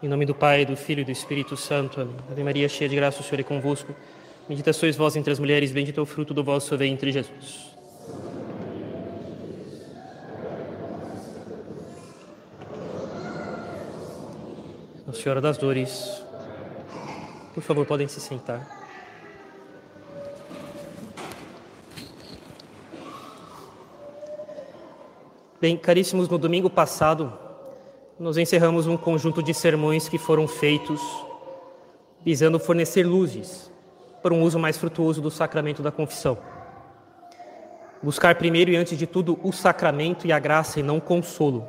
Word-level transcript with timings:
Em 0.00 0.06
nome 0.06 0.24
do 0.24 0.32
Pai, 0.32 0.64
do 0.64 0.76
Filho 0.76 1.00
e 1.00 1.04
do 1.04 1.10
Espírito 1.10 1.56
Santo. 1.56 2.00
Amém. 2.00 2.14
Ave 2.30 2.44
Maria, 2.44 2.68
cheia 2.68 2.88
de 2.88 2.94
graça, 2.94 3.20
o 3.20 3.24
Senhor 3.24 3.40
é 3.40 3.42
convosco. 3.42 3.92
Bendita 4.48 4.72
sois 4.72 4.96
vós 4.96 5.16
entre 5.16 5.32
as 5.32 5.40
mulheres, 5.40 5.72
bendito 5.72 5.98
é 5.98 6.02
o 6.04 6.06
fruto 6.06 6.32
do 6.32 6.44
vosso 6.44 6.78
ventre, 6.78 7.10
Jesus. 7.10 7.76
Nossa 15.04 15.20
Senhora 15.20 15.40
das 15.40 15.58
Dores, 15.58 16.22
por 17.52 17.62
favor, 17.64 17.84
podem 17.84 18.06
se 18.06 18.20
sentar. 18.20 18.86
Bem, 25.60 25.76
caríssimos, 25.76 26.28
no 26.28 26.38
domingo 26.38 26.70
passado, 26.70 27.36
nós 28.18 28.36
encerramos 28.36 28.88
um 28.88 28.96
conjunto 28.96 29.40
de 29.42 29.54
sermões 29.54 30.08
que 30.08 30.18
foram 30.18 30.48
feitos 30.48 31.00
visando 32.24 32.58
fornecer 32.58 33.04
luzes 33.04 33.70
para 34.22 34.34
um 34.34 34.42
uso 34.42 34.58
mais 34.58 34.76
frutuoso 34.76 35.22
do 35.22 35.30
sacramento 35.30 35.82
da 35.82 35.92
confissão. 35.92 36.36
Buscar 38.02 38.34
primeiro 38.34 38.72
e 38.72 38.76
antes 38.76 38.98
de 38.98 39.06
tudo 39.06 39.38
o 39.42 39.52
sacramento 39.52 40.26
e 40.26 40.32
a 40.32 40.38
graça 40.38 40.80
e 40.80 40.82
não 40.82 40.98
consolo. 40.98 41.68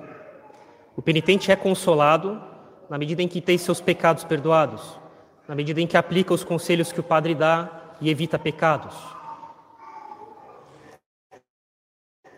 O 0.95 1.02
penitente 1.03 1.52
é 1.52 1.55
consolado 1.55 2.41
na 2.89 2.97
medida 2.97 3.22
em 3.22 3.27
que 3.27 3.41
tem 3.41 3.58
seus 3.58 3.80
pecados 3.80 4.23
perdoados, 4.23 5.00
na 5.47 5.53
medida 5.53 5.80
em 5.80 5.86
que 5.86 5.97
aplica 5.97 6.34
os 6.34 6.44
conselhos 6.44 6.91
que 6.91 7.00
o 7.00 7.03
padre 7.03 7.36
dá 7.36 7.70
e 8.02 8.09
evita 8.09 8.39
pecados. 8.39 8.95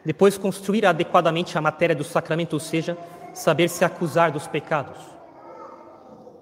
Depois, 0.04 0.38
construir 0.38 0.86
adequadamente 0.86 1.58
a 1.58 1.62
matéria 1.62 1.96
do 1.96 2.04
sacramento, 2.04 2.54
ou 2.54 2.60
seja, 2.60 2.98
saber 3.34 3.70
se 3.70 3.84
acusar 3.86 4.32
dos 4.32 4.48
pecados 4.48 4.98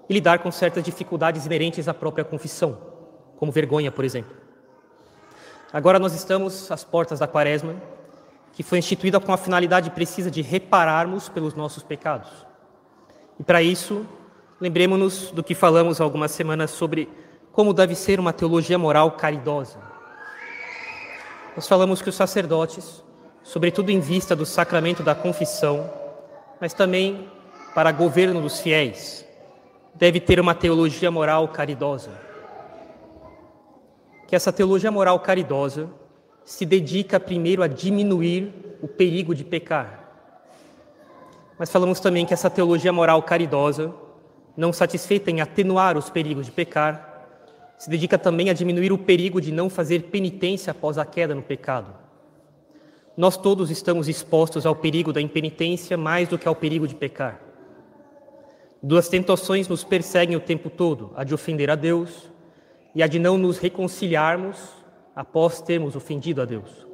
e 0.08 0.12
lidar 0.12 0.40
com 0.40 0.50
certas 0.50 0.82
dificuldades 0.82 1.46
inerentes 1.46 1.88
à 1.88 1.94
própria 1.94 2.24
confissão, 2.24 2.78
como 3.36 3.52
vergonha, 3.52 3.92
por 3.92 4.04
exemplo. 4.04 4.36
Agora 5.72 6.00
nós 6.00 6.14
estamos 6.14 6.70
às 6.72 6.82
portas 6.82 7.20
da 7.20 7.28
Quaresma, 7.28 7.76
que 8.52 8.62
foi 8.62 8.78
instituída 8.78 9.20
com 9.20 9.32
a 9.32 9.36
finalidade 9.36 9.90
precisa 9.90 10.30
de 10.30 10.42
repararmos 10.42 11.28
pelos 11.28 11.54
nossos 11.54 11.82
pecados. 11.82 12.28
E 13.38 13.44
para 13.44 13.62
isso, 13.62 14.04
lembremos-nos 14.60 15.30
do 15.30 15.44
que 15.44 15.54
falamos 15.54 16.00
há 16.00 16.04
algumas 16.04 16.32
semanas 16.32 16.72
sobre 16.72 17.08
como 17.52 17.72
deve 17.72 17.94
ser 17.94 18.18
uma 18.18 18.32
teologia 18.32 18.78
moral 18.78 19.12
caridosa. 19.12 19.78
Nós 21.54 21.68
falamos 21.68 22.02
que 22.02 22.08
os 22.08 22.14
sacerdotes, 22.14 23.04
sobretudo 23.42 23.90
em 23.90 24.00
vista 24.00 24.34
do 24.34 24.44
sacramento 24.44 25.02
da 25.02 25.14
confissão, 25.14 25.88
mas 26.60 26.74
também 26.74 27.28
para 27.74 27.90
governo 27.90 28.40
dos 28.42 28.60
fiéis. 28.60 29.26
Deve 29.94 30.20
ter 30.20 30.38
uma 30.38 30.54
teologia 30.54 31.10
moral 31.10 31.48
caridosa. 31.48 32.10
Que 34.28 34.36
essa 34.36 34.52
teologia 34.52 34.90
moral 34.90 35.18
caridosa 35.20 35.88
se 36.44 36.66
dedica 36.66 37.18
primeiro 37.18 37.62
a 37.62 37.66
diminuir 37.66 38.52
o 38.82 38.88
perigo 38.88 39.34
de 39.34 39.44
pecar. 39.44 40.00
Mas 41.58 41.70
falamos 41.70 42.00
também 42.00 42.24
que 42.24 42.32
essa 42.32 42.48
teologia 42.48 42.92
moral 42.92 43.22
caridosa, 43.22 43.94
não 44.56 44.72
satisfeita 44.72 45.30
em 45.30 45.40
atenuar 45.40 45.96
os 45.96 46.08
perigos 46.08 46.46
de 46.46 46.52
pecar, 46.52 47.26
se 47.78 47.88
dedica 47.88 48.18
também 48.18 48.50
a 48.50 48.52
diminuir 48.52 48.92
o 48.92 48.98
perigo 48.98 49.40
de 49.40 49.52
não 49.52 49.70
fazer 49.70 50.04
penitência 50.04 50.70
após 50.70 50.98
a 50.98 51.04
queda 51.04 51.34
no 51.34 51.42
pecado. 51.42 51.99
Nós 53.20 53.36
todos 53.36 53.70
estamos 53.70 54.08
expostos 54.08 54.64
ao 54.64 54.74
perigo 54.74 55.12
da 55.12 55.20
impenitência 55.20 55.94
mais 55.94 56.26
do 56.26 56.38
que 56.38 56.48
ao 56.48 56.56
perigo 56.56 56.88
de 56.88 56.94
pecar. 56.94 57.38
Duas 58.82 59.10
tentações 59.10 59.68
nos 59.68 59.84
perseguem 59.84 60.36
o 60.36 60.40
tempo 60.40 60.70
todo: 60.70 61.12
a 61.14 61.22
de 61.22 61.34
ofender 61.34 61.68
a 61.68 61.74
Deus 61.74 62.32
e 62.94 63.02
a 63.02 63.06
de 63.06 63.18
não 63.18 63.36
nos 63.36 63.58
reconciliarmos 63.58 64.56
após 65.14 65.60
termos 65.60 65.94
ofendido 65.94 66.40
a 66.40 66.46
Deus. 66.46 66.86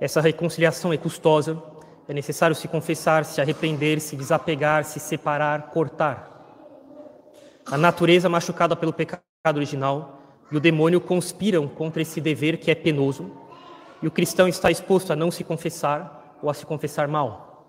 Essa 0.00 0.20
reconciliação 0.20 0.92
é 0.92 0.96
custosa, 0.96 1.62
é 2.08 2.12
necessário 2.12 2.56
se 2.56 2.66
confessar, 2.66 3.24
se 3.24 3.40
arrepender, 3.40 4.00
se 4.00 4.16
desapegar, 4.16 4.84
se 4.84 4.98
separar, 4.98 5.70
cortar. 5.70 6.28
A 7.66 7.78
natureza 7.78 8.28
machucada 8.28 8.74
pelo 8.74 8.92
pecado 8.92 9.22
original 9.54 10.20
e 10.50 10.56
o 10.56 10.60
demônio 10.60 11.00
conspiram 11.00 11.68
contra 11.68 12.02
esse 12.02 12.20
dever 12.20 12.56
que 12.56 12.68
é 12.68 12.74
penoso 12.74 13.48
e 14.02 14.06
o 14.06 14.10
cristão 14.10 14.48
está 14.48 14.70
exposto 14.70 15.12
a 15.12 15.16
não 15.16 15.30
se 15.30 15.44
confessar 15.44 16.20
ou 16.42 16.48
a 16.48 16.54
se 16.54 16.64
confessar 16.64 17.06
mal, 17.06 17.66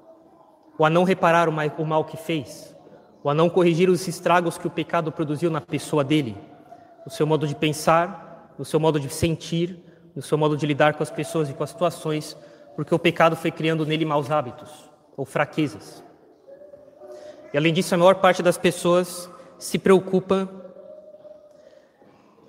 ou 0.78 0.86
a 0.86 0.90
não 0.90 1.04
reparar 1.04 1.50
o 1.50 1.86
mal 1.86 2.06
que 2.06 2.18
fez, 2.18 2.76
ou 3.24 3.30
a 3.30 3.34
não 3.34 3.50
corrigir 3.50 3.90
os 3.90 4.08
estragos 4.08 4.58
que 4.58 4.68
o 4.68 4.72
pecado 4.72 5.12
produziu 5.12 5.50
na 5.50 5.62
pessoa 5.62 6.04
dele, 6.04 6.38
no 7.06 7.12
seu 7.12 7.28
modo 7.28 7.46
de 7.46 7.56
pensar, 7.56 8.54
no 8.58 8.66
seu 8.66 8.80
modo 8.80 9.00
de 9.00 9.10
sentir, 9.10 9.84
no 10.16 10.22
seu 10.22 10.38
modo 10.38 10.56
de 10.56 10.66
lidar 10.66 10.94
com 10.94 11.04
as 11.04 11.12
pessoas 11.12 11.50
e 11.50 11.54
com 11.54 11.64
as 11.64 11.70
situações, 11.70 12.38
porque 12.76 12.94
o 12.94 13.00
pecado 13.00 13.36
foi 13.36 13.52
criando 13.52 13.86
nele 13.86 14.06
maus 14.06 14.32
hábitos 14.32 14.70
ou 15.18 15.26
fraquezas. 15.26 16.04
E 17.54 17.58
além 17.58 17.74
disso, 17.74 17.94
a 17.94 17.98
maior 17.98 18.16
parte 18.16 18.42
das 18.42 18.58
pessoas 18.58 19.30
se 19.60 19.78
preocupa 19.78 20.50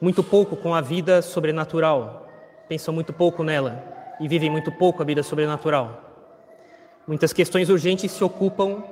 muito 0.01 0.23
pouco 0.23 0.57
com 0.57 0.75
a 0.75 0.81
vida 0.81 1.23
sobrenatural, 1.23 2.22
pensam 2.73 2.95
muito 2.95 3.13
pouco 3.13 3.45
nela 3.45 3.85
e 4.19 4.27
vivem 4.27 4.49
muito 4.49 4.73
pouco 4.73 5.03
a 5.03 5.05
vida 5.05 5.23
sobrenatural. 5.23 6.01
Muitas 7.07 7.31
questões 7.31 7.69
urgentes 7.69 8.11
se 8.11 8.25
ocupam 8.25 8.83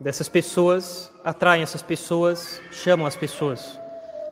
dessas 0.00 0.28
pessoas, 0.28 1.08
atraem 1.24 1.62
essas 1.62 1.82
pessoas, 1.82 2.60
chamam 2.72 3.06
as 3.06 3.14
pessoas. 3.14 3.78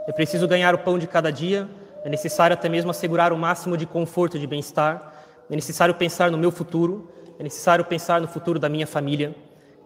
É 0.09 0.13
preciso 0.13 0.49
ganhar 0.49 0.75
o 0.75 0.79
pão 0.79 0.99
de 0.99 1.07
cada 1.07 1.31
dia, 1.31 1.69
é 2.03 2.09
necessário 2.09 2.55
até 2.55 2.69
mesmo 2.69 2.91
assegurar 2.91 3.33
o 3.33 3.39
máximo 3.39 3.77
de 3.77 3.87
conforto 3.87 4.37
e 4.37 4.41
de 4.41 4.47
bem-estar, 4.49 5.15
é 5.49 5.55
necessário 5.55 5.95
pensar 5.95 6.29
no 6.29 6.37
meu 6.37 6.51
futuro, 6.51 7.09
é 7.39 7.45
necessário 7.45 7.85
pensar 7.85 8.21
no 8.21 8.27
futuro 8.27 8.59
da 8.59 8.69
minha 8.69 8.89
família, 8.89 9.37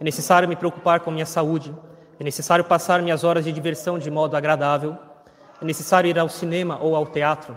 é 0.01 0.03
necessário 0.03 0.49
me 0.49 0.57
preocupar 0.57 1.01
com 1.01 1.11
minha 1.11 1.27
saúde, 1.27 1.77
é 2.19 2.25
necessário 2.25 2.65
passar 2.65 3.03
minhas 3.03 3.23
horas 3.23 3.45
de 3.45 3.53
diversão 3.53 3.99
de 3.99 4.11
modo 4.11 4.35
agradável, 4.35 4.97
é 5.61 5.65
necessário 5.67 6.09
ir 6.09 6.19
ao 6.19 6.31
cinema 6.31 6.79
ou 6.81 6.97
ao 6.97 7.05
teatro, 7.05 7.55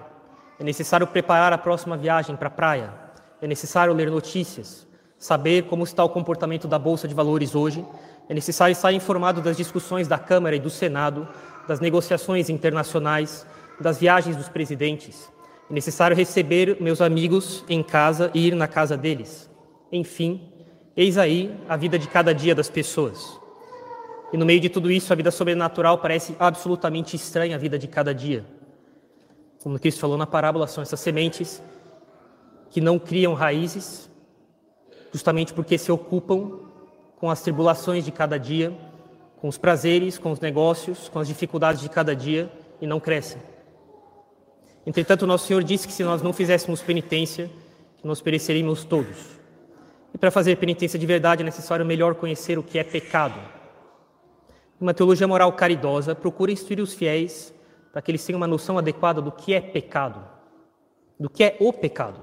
é 0.60 0.64
necessário 0.64 1.06
preparar 1.08 1.52
a 1.52 1.58
próxima 1.58 1.98
viagem 1.98 2.36
para 2.36 2.48
a 2.48 2.52
praia. 2.52 2.94
É 3.42 3.48
necessário 3.48 3.94
ler 3.94 4.10
notícias, 4.10 4.88
saber 5.18 5.64
como 5.64 5.84
está 5.84 6.04
o 6.04 6.10
comportamento 6.10 6.68
da 6.68 6.80
Bolsa 6.80 7.08
de 7.08 7.14
Valores 7.14 7.56
hoje. 7.56 7.86
É 8.30 8.34
necessário 8.34 8.72
estar 8.72 8.94
informado 8.94 9.42
das 9.42 9.58
discussões 9.58 10.08
da 10.08 10.18
Câmara 10.18 10.56
e 10.56 10.60
do 10.60 10.70
Senado, 10.70 11.28
das 11.68 11.80
negociações 11.80 12.50
internacionais, 12.50 13.46
das 13.80 14.00
viagens 14.00 14.38
dos 14.38 14.48
presidentes. 14.48 15.30
É 15.70 15.74
necessário 15.74 16.16
receber 16.16 16.78
meus 16.80 17.02
amigos 17.02 17.66
em 17.68 17.84
casa 17.84 18.32
e 18.34 18.48
ir 18.48 18.56
na 18.56 18.68
casa 18.68 18.96
deles. 18.96 19.50
Enfim, 19.92 20.54
eis 20.96 21.18
aí 21.18 21.54
a 21.68 21.76
vida 21.76 22.00
de 22.00 22.08
cada 22.08 22.34
dia 22.34 22.56
das 22.56 22.70
pessoas. 22.70 23.40
E 24.32 24.38
no 24.38 24.46
meio 24.46 24.60
de 24.60 24.70
tudo 24.70 24.92
isso, 24.92 25.12
a 25.12 25.16
vida 25.16 25.32
sobrenatural 25.32 25.98
parece 25.98 26.36
absolutamente 26.40 27.16
estranha 27.16 27.56
à 27.56 27.60
vida 27.60 27.78
de 27.78 27.88
cada 27.88 28.14
dia. 28.14 28.46
Como 29.66 29.80
Cristo 29.80 30.00
falou 30.00 30.16
na 30.16 30.28
parábola, 30.28 30.68
são 30.68 30.84
essas 30.84 31.00
sementes 31.00 31.60
que 32.70 32.80
não 32.80 33.00
criam 33.00 33.34
raízes, 33.34 34.08
justamente 35.12 35.56
porque 35.56 35.76
se 35.76 35.92
ocupam 35.92 36.60
com 37.16 37.32
as 37.32 37.42
tribulações 37.42 38.06
de 38.06 38.12
cada 38.12 38.38
dia, 38.38 38.72
com 39.38 39.48
os 39.48 39.58
prazeres, 39.58 40.20
com 40.20 40.32
os 40.32 40.40
negócios, 40.40 41.10
com 41.10 41.18
as 41.18 41.28
dificuldades 41.28 41.82
de 41.82 41.90
cada 41.90 42.16
dia 42.16 42.48
e 42.80 42.86
não 42.86 43.00
crescem. 43.00 43.42
Entretanto, 44.86 45.26
nosso 45.26 45.48
Senhor 45.48 45.64
disse 45.64 45.88
que 45.88 45.94
se 45.94 46.04
nós 46.04 46.22
não 46.22 46.32
fizéssemos 46.32 46.84
penitência, 46.84 47.50
nós 48.04 48.22
pereceríamos 48.22 48.84
todos. 48.84 49.18
E 50.14 50.18
para 50.20 50.30
fazer 50.30 50.58
penitência 50.58 51.00
de 51.00 51.08
verdade 51.08 51.42
é 51.42 51.44
necessário 51.44 51.84
melhor 51.84 52.14
conhecer 52.14 52.60
o 52.60 52.62
que 52.62 52.78
é 52.78 52.84
pecado. 52.84 53.40
Uma 54.80 54.94
teologia 54.94 55.28
moral 55.28 55.52
caridosa 55.54 56.14
procura 56.14 56.52
instruir 56.52 56.82
os 56.82 56.94
fiéis 56.94 57.52
para 57.96 58.02
que 58.02 58.12
eles 58.12 58.26
tenham 58.26 58.36
uma 58.36 58.46
noção 58.46 58.78
adequada 58.78 59.22
do 59.22 59.32
que 59.32 59.54
é 59.54 59.62
pecado, 59.62 60.22
do 61.18 61.30
que 61.30 61.42
é 61.46 61.56
o 61.62 61.72
pecado, 61.72 62.20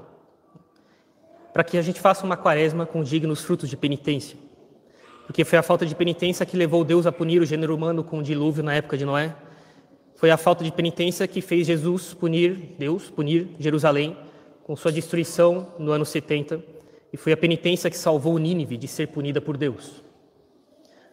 para 1.50 1.64
que 1.64 1.78
a 1.78 1.80
gente 1.82 1.98
faça 1.98 2.26
uma 2.26 2.36
quaresma 2.36 2.84
com 2.84 3.02
dignos 3.02 3.42
frutos 3.42 3.70
de 3.70 3.76
penitência. 3.78 4.36
Porque 5.24 5.46
foi 5.46 5.58
a 5.58 5.62
falta 5.62 5.86
de 5.86 5.94
penitência 5.94 6.44
que 6.44 6.58
levou 6.58 6.84
Deus 6.84 7.06
a 7.06 7.10
punir 7.10 7.40
o 7.40 7.46
gênero 7.46 7.74
humano 7.74 8.04
com 8.04 8.18
o 8.18 8.22
dilúvio 8.22 8.62
na 8.62 8.74
época 8.74 8.98
de 8.98 9.06
Noé. 9.06 9.34
Foi 10.14 10.30
a 10.30 10.36
falta 10.36 10.62
de 10.62 10.70
penitência 10.70 11.26
que 11.26 11.40
fez 11.40 11.66
Jesus 11.66 12.12
punir, 12.12 12.74
Deus 12.78 13.08
punir 13.08 13.48
Jerusalém 13.58 14.14
com 14.64 14.76
sua 14.76 14.92
destruição 14.92 15.68
no 15.78 15.90
ano 15.90 16.04
70. 16.04 16.62
E 17.10 17.16
foi 17.16 17.32
a 17.32 17.36
penitência 17.36 17.88
que 17.88 17.96
salvou 17.96 18.36
Nínive 18.36 18.76
de 18.76 18.88
ser 18.88 19.08
punida 19.08 19.40
por 19.40 19.56
Deus. 19.56 20.04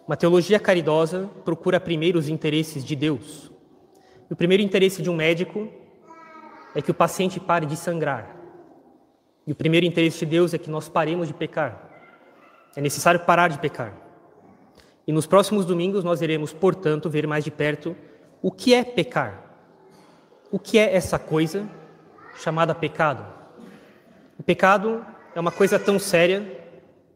Uma 0.06 0.18
teologia 0.18 0.60
caridosa 0.60 1.30
procura 1.46 1.80
primeiro 1.80 2.20
os 2.20 2.28
interesses 2.28 2.84
de 2.84 2.98
Deus, 2.98 3.50
o 4.30 4.36
primeiro 4.36 4.62
interesse 4.62 5.02
de 5.02 5.10
um 5.10 5.16
médico 5.16 5.68
é 6.76 6.82
que 6.82 6.92
o 6.92 6.94
paciente 6.94 7.40
pare 7.40 7.66
de 7.66 7.76
sangrar. 7.76 8.36
E 9.46 9.52
o 9.52 9.56
primeiro 9.56 9.86
interesse 9.86 10.20
de 10.20 10.26
Deus 10.28 10.54
é 10.54 10.58
que 10.58 10.70
nós 10.70 10.88
paremos 10.88 11.28
de 11.28 11.34
pecar. 11.34 11.90
É 12.76 12.82
necessário 12.82 13.22
parar 13.22 13.48
de 13.48 13.58
pecar. 13.58 13.94
E 15.08 15.12
nos 15.12 15.26
próximos 15.26 15.66
domingos 15.66 16.04
nós 16.04 16.22
iremos, 16.22 16.54
portanto, 16.54 17.10
ver 17.10 17.26
mais 17.26 17.44
de 17.44 17.50
perto 17.50 17.96
o 18.42 18.52
que 18.52 18.74
é 18.74 18.84
pecar. 18.84 19.44
O 20.52 20.60
que 20.60 20.78
é 20.78 20.96
essa 20.96 21.18
coisa 21.18 21.68
chamada 22.38 22.76
pecado? 22.76 23.26
O 24.38 24.44
pecado 24.44 25.04
é 25.36 25.40
uma 25.40 25.52
coisa 25.52 25.80
tão 25.80 25.98
séria 25.98 26.60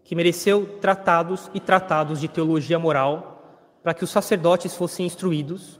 que 0.03 0.15
mereceu 0.15 0.79
tratados 0.81 1.49
e 1.53 1.59
tratados 1.59 2.19
de 2.19 2.27
teologia 2.27 2.77
moral 2.77 3.33
para 3.83 3.93
que 3.93 4.03
os 4.03 4.09
sacerdotes 4.09 4.75
fossem 4.75 5.05
instruídos, 5.05 5.79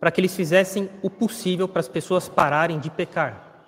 para 0.00 0.10
que 0.10 0.20
eles 0.20 0.34
fizessem 0.34 0.88
o 1.02 1.10
possível 1.10 1.68
para 1.68 1.80
as 1.80 1.88
pessoas 1.88 2.28
pararem 2.28 2.78
de 2.78 2.90
pecar. 2.90 3.64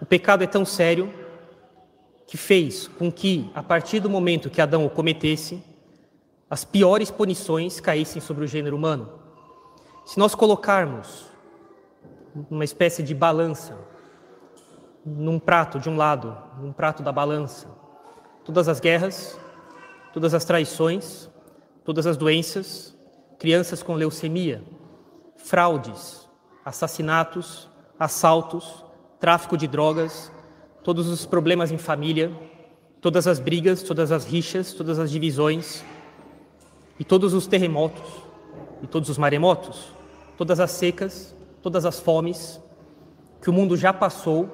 O 0.00 0.06
pecado 0.06 0.42
é 0.42 0.46
tão 0.46 0.64
sério 0.64 1.12
que 2.26 2.36
fez 2.36 2.88
com 2.88 3.12
que, 3.12 3.50
a 3.54 3.62
partir 3.62 4.00
do 4.00 4.08
momento 4.08 4.50
que 4.50 4.60
Adão 4.60 4.84
o 4.84 4.90
cometesse, 4.90 5.62
as 6.48 6.64
piores 6.64 7.10
punições 7.10 7.80
caíssem 7.80 8.20
sobre 8.20 8.44
o 8.44 8.46
gênero 8.46 8.76
humano. 8.76 9.20
Se 10.04 10.18
nós 10.18 10.34
colocarmos 10.34 11.26
uma 12.50 12.64
espécie 12.64 13.02
de 13.02 13.14
balança 13.14 13.76
num 15.04 15.38
prato 15.38 15.78
de 15.78 15.88
um 15.88 15.96
lado, 15.96 16.36
num 16.60 16.72
prato 16.72 17.02
da 17.02 17.12
balança, 17.12 17.68
todas 18.44 18.68
as 18.68 18.80
guerras, 18.80 19.38
todas 20.12 20.34
as 20.34 20.44
traições, 20.44 21.28
todas 21.84 22.06
as 22.06 22.16
doenças, 22.16 22.96
crianças 23.38 23.82
com 23.82 23.94
leucemia, 23.94 24.62
fraudes, 25.44 26.26
assassinatos, 26.64 27.68
assaltos, 27.98 28.82
tráfico 29.20 29.58
de 29.58 29.68
drogas, 29.68 30.32
todos 30.82 31.06
os 31.06 31.26
problemas 31.26 31.70
em 31.70 31.76
família, 31.76 32.32
todas 33.00 33.26
as 33.26 33.38
brigas, 33.38 33.82
todas 33.82 34.10
as 34.10 34.24
rixas, 34.24 34.72
todas 34.72 34.98
as 34.98 35.10
divisões, 35.10 35.84
e 36.98 37.04
todos 37.04 37.34
os 37.34 37.46
terremotos, 37.46 38.22
e 38.82 38.86
todos 38.86 39.10
os 39.10 39.18
maremotos, 39.18 39.92
todas 40.38 40.60
as 40.60 40.70
secas, 40.70 41.36
todas 41.62 41.84
as 41.84 42.00
fomes 42.00 42.58
que 43.42 43.50
o 43.50 43.52
mundo 43.52 43.76
já 43.76 43.92
passou, 43.92 44.48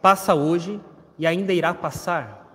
passa 0.00 0.32
hoje 0.32 0.80
e 1.18 1.26
ainda 1.26 1.52
irá 1.52 1.74
passar, 1.74 2.46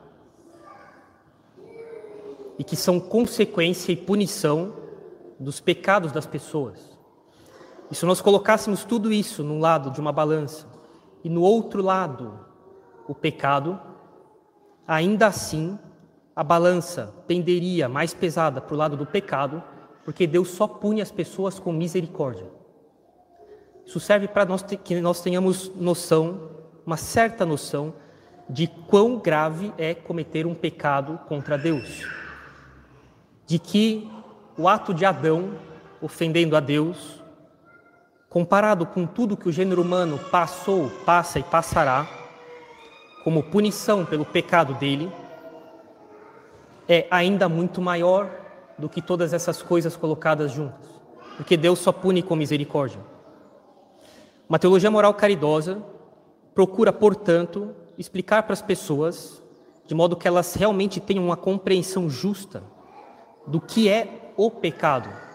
e 2.58 2.64
que 2.64 2.78
são 2.78 3.02
consequência 3.02 3.92
e 3.92 3.98
punição 3.98 4.74
dos 5.38 5.60
pecados 5.60 6.14
das 6.14 6.26
pessoas. 6.26 6.91
E 7.92 7.96
se 7.96 8.06
nós 8.06 8.22
colocássemos 8.22 8.86
tudo 8.86 9.12
isso 9.12 9.44
num 9.44 9.60
lado 9.60 9.92
de 9.92 10.00
uma 10.00 10.14
balança 10.14 10.66
e 11.26 11.30
no 11.30 11.42
outro 11.42 11.84
lado 11.84 12.40
o 13.06 13.14
pecado, 13.14 13.78
ainda 14.88 15.28
assim 15.28 15.78
a 16.34 16.44
balança 16.44 17.14
penderia 17.28 17.90
mais 17.90 18.14
pesada 18.14 18.62
para 18.62 18.74
o 18.74 18.78
lado 18.78 18.96
do 18.96 19.06
pecado, 19.06 19.62
porque 20.06 20.26
Deus 20.26 20.50
só 20.52 20.66
pune 20.68 21.02
as 21.02 21.12
pessoas 21.12 21.60
com 21.60 21.74
misericórdia. 21.74 22.50
Isso 23.86 24.00
serve 24.00 24.28
para 24.28 24.46
nós 24.46 24.64
que 24.64 25.02
nós 25.02 25.22
tenhamos 25.22 25.70
noção, 25.76 26.50
uma 26.86 26.96
certa 26.96 27.46
noção, 27.46 27.94
de 28.50 28.68
quão 28.68 29.20
grave 29.20 29.74
é 29.78 29.94
cometer 29.94 30.46
um 30.46 30.56
pecado 30.56 31.20
contra 31.28 31.58
Deus. 31.58 32.08
De 33.46 33.60
que 33.60 34.10
o 34.58 34.70
ato 34.70 34.94
de 34.94 35.06
Adão 35.06 35.52
ofendendo 36.02 36.56
a 36.56 36.60
Deus, 36.60 37.21
comparado 38.31 38.86
com 38.86 39.06
tudo 39.06 39.36
que 39.36 39.50
o 39.50 39.51
gênero 39.51 39.81
humano 39.81 40.18
passou, 40.18 40.89
passa 41.06 41.38
e 41.38 41.44
passará, 41.44 42.07
como 43.25 43.44
punição 43.44 44.06
pelo 44.06 44.24
pecado 44.24 44.74
dele, 44.75 45.12
é 46.88 47.06
ainda 47.12 47.50
muito 47.50 47.81
maior 47.81 48.31
do 48.78 48.88
que 48.88 49.01
todas 49.01 49.33
essas 49.33 49.62
coisas 49.62 49.98
colocadas 49.98 50.54
juntas, 50.54 50.88
porque 51.36 51.57
Deus 51.57 51.80
só 51.80 51.92
pune 51.92 52.24
com 52.24 52.33
misericórdia. 52.38 53.01
Uma 54.48 54.57
teologia 54.57 54.89
moral 54.89 55.13
caridosa 55.13 55.84
procura, 56.56 56.94
portanto, 56.94 57.75
explicar 57.98 58.44
para 58.44 58.54
as 58.54 58.62
pessoas, 58.62 59.44
de 59.86 59.94
modo 59.94 60.16
que 60.16 60.27
elas 60.27 60.54
realmente 60.54 61.01
tenham 61.01 61.25
uma 61.25 61.36
compreensão 61.36 62.10
justa 62.10 62.63
do 63.45 63.60
que 63.60 63.89
é 63.89 64.31
o 64.38 64.50
pecado 64.50 65.31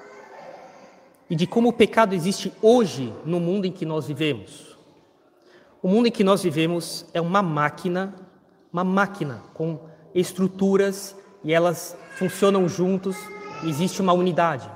e 1.28 1.34
de 1.34 1.46
como 1.46 1.70
o 1.70 1.72
pecado 1.72 2.14
existe 2.14 2.52
hoje 2.62 3.12
no 3.24 3.40
mundo 3.40 3.66
em 3.66 3.72
que 3.72 3.84
nós 3.84 4.06
vivemos. 4.06 4.76
O 5.82 5.88
mundo 5.88 6.06
em 6.06 6.10
que 6.10 6.24
nós 6.24 6.42
vivemos 6.42 7.06
é 7.12 7.20
uma 7.20 7.42
máquina, 7.42 8.14
uma 8.72 8.84
máquina 8.84 9.42
com 9.52 9.80
estruturas 10.14 11.16
e 11.44 11.52
elas 11.52 11.96
funcionam 12.16 12.68
juntos, 12.68 13.16
existe 13.64 14.00
uma 14.00 14.12
unidade. 14.12 14.70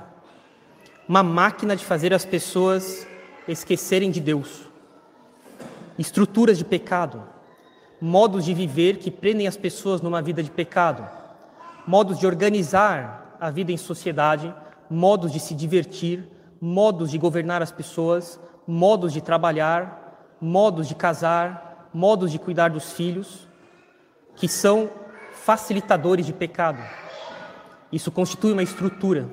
Uma 1.07 1.23
máquina 1.23 1.75
de 1.75 1.83
fazer 1.83 2.13
as 2.13 2.25
pessoas 2.25 3.07
esquecerem 3.47 4.11
de 4.11 4.19
Deus. 4.19 4.61
Estruturas 5.97 6.57
de 6.57 6.65
pecado, 6.65 7.23
modos 7.99 8.45
de 8.45 8.53
viver 8.53 8.97
que 8.97 9.11
prendem 9.11 9.47
as 9.47 9.57
pessoas 9.57 10.01
numa 10.01 10.21
vida 10.21 10.41
de 10.41 10.49
pecado, 10.49 11.07
modos 11.85 12.19
de 12.19 12.25
organizar 12.25 13.37
a 13.39 13.49
vida 13.49 13.71
em 13.71 13.77
sociedade, 13.77 14.53
modos 14.89 15.31
de 15.31 15.39
se 15.39 15.53
divertir, 15.53 16.27
modos 16.61 17.09
de 17.09 17.17
governar 17.17 17.63
as 17.63 17.71
pessoas, 17.71 18.39
modos 18.67 19.11
de 19.11 19.19
trabalhar, 19.19 20.37
modos 20.39 20.87
de 20.87 20.93
casar, 20.93 21.89
modos 21.91 22.31
de 22.31 22.37
cuidar 22.37 22.69
dos 22.69 22.93
filhos, 22.93 23.47
que 24.35 24.47
são 24.47 24.89
facilitadores 25.33 26.25
de 26.25 26.33
pecado. 26.33 26.81
Isso 27.91 28.11
constitui 28.11 28.53
uma 28.53 28.61
estrutura. 28.61 29.27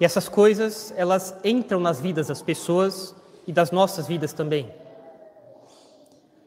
E 0.00 0.04
essas 0.04 0.28
coisas, 0.28 0.92
elas 0.96 1.38
entram 1.44 1.78
nas 1.78 2.00
vidas 2.00 2.28
das 2.28 2.42
pessoas 2.42 3.14
e 3.46 3.52
das 3.52 3.70
nossas 3.70 4.08
vidas 4.08 4.32
também. 4.32 4.72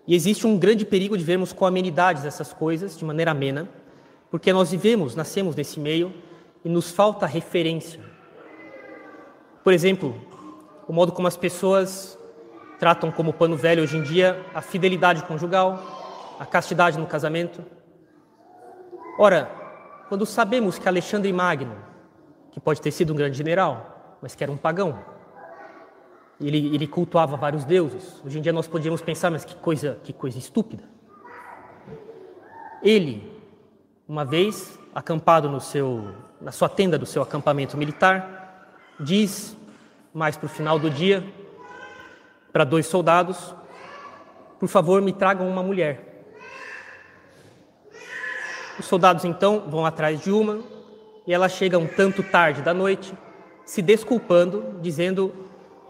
E 0.08 0.14
existe 0.14 0.46
um 0.46 0.58
grande 0.58 0.86
perigo 0.86 1.18
de 1.18 1.24
vermos 1.24 1.54
com 1.54 1.66
amenidades 1.66 2.26
essas 2.26 2.52
coisas 2.52 2.98
de 2.98 3.06
maneira 3.06 3.32
amena, 3.32 3.70
porque 4.30 4.52
nós 4.52 4.72
vivemos, 4.72 5.16
nascemos 5.16 5.56
nesse 5.56 5.80
meio 5.80 6.14
e 6.64 6.70
nos 6.70 6.92
falta 6.92 7.26
referência. 7.26 8.15
Por 9.66 9.74
exemplo, 9.74 10.16
o 10.88 10.94
modo 10.94 11.12
como 11.12 11.28
as 11.28 11.36
pessoas 11.36 12.20
tratam 12.78 13.12
como 13.12 13.34
pano 13.34 13.58
velho 13.58 13.82
hoje 13.82 13.98
em 13.98 14.04
dia 14.04 14.46
a 14.54 14.62
fidelidade 14.62 15.24
conjugal, 15.24 16.36
a 16.40 16.46
castidade 16.46 17.00
no 17.00 17.08
casamento. 17.08 17.66
Ora, 19.18 19.50
quando 20.08 20.24
sabemos 20.24 20.78
que 20.78 20.88
Alexandre 20.88 21.34
Magno, 21.34 21.76
que 22.52 22.60
pode 22.60 22.80
ter 22.80 22.92
sido 22.92 23.12
um 23.12 23.16
grande 23.16 23.36
general, 23.36 24.18
mas 24.22 24.36
que 24.36 24.44
era 24.44 24.52
um 24.52 24.58
pagão, 24.58 25.00
ele, 26.40 26.76
ele 26.76 26.86
cultuava 26.86 27.36
vários 27.36 27.66
deuses. 27.66 28.22
Hoje 28.24 28.38
em 28.38 28.44
dia 28.44 28.54
nós 28.54 28.68
podíamos 28.68 29.02
pensar, 29.02 29.32
mas 29.32 29.44
que 29.44 29.56
coisa, 29.56 29.98
que 30.04 30.14
coisa 30.14 30.38
estúpida. 30.38 30.84
Ele, 32.84 33.36
uma 34.08 34.24
vez 34.24 34.78
acampado 34.94 35.50
no 35.50 35.60
seu, 35.60 36.14
na 36.40 36.52
sua 36.52 36.70
tenda 36.70 37.00
do 37.00 37.06
seu 37.08 37.24
acampamento 37.24 37.76
militar, 37.76 38.36
diz 39.00 39.55
mais 40.16 40.38
para 40.38 40.46
o 40.46 40.50
final 40.50 40.80
do 40.80 40.90
dia 40.90 41.22
para 42.54 42.64
dois 42.64 42.86
soldados: 42.86 43.54
Por 44.58 44.70
favor, 44.70 45.02
me 45.02 45.12
tragam 45.12 45.46
uma 45.46 45.62
mulher. 45.62 46.24
Os 48.80 48.86
soldados 48.86 49.26
então 49.26 49.66
vão 49.68 49.86
atrás 49.86 50.22
de 50.22 50.32
uma 50.32 50.62
e 51.28 51.34
ela 51.34 51.50
chega 51.50 51.78
um 51.78 51.86
tanto 51.86 52.24
tarde 52.24 52.62
da 52.62 52.74
noite, 52.74 53.14
se 53.66 53.82
desculpando, 53.82 54.80
dizendo: 54.82 55.34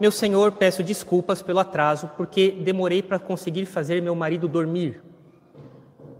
Meu 0.00 0.10
senhor, 0.10 0.50
peço 0.50 0.82
desculpas 0.82 1.40
pelo 1.40 1.60
atraso, 1.60 2.10
porque 2.16 2.50
demorei 2.50 3.04
para 3.04 3.20
conseguir 3.20 3.64
fazer 3.64 4.02
meu 4.02 4.16
marido 4.16 4.48
dormir. 4.48 5.00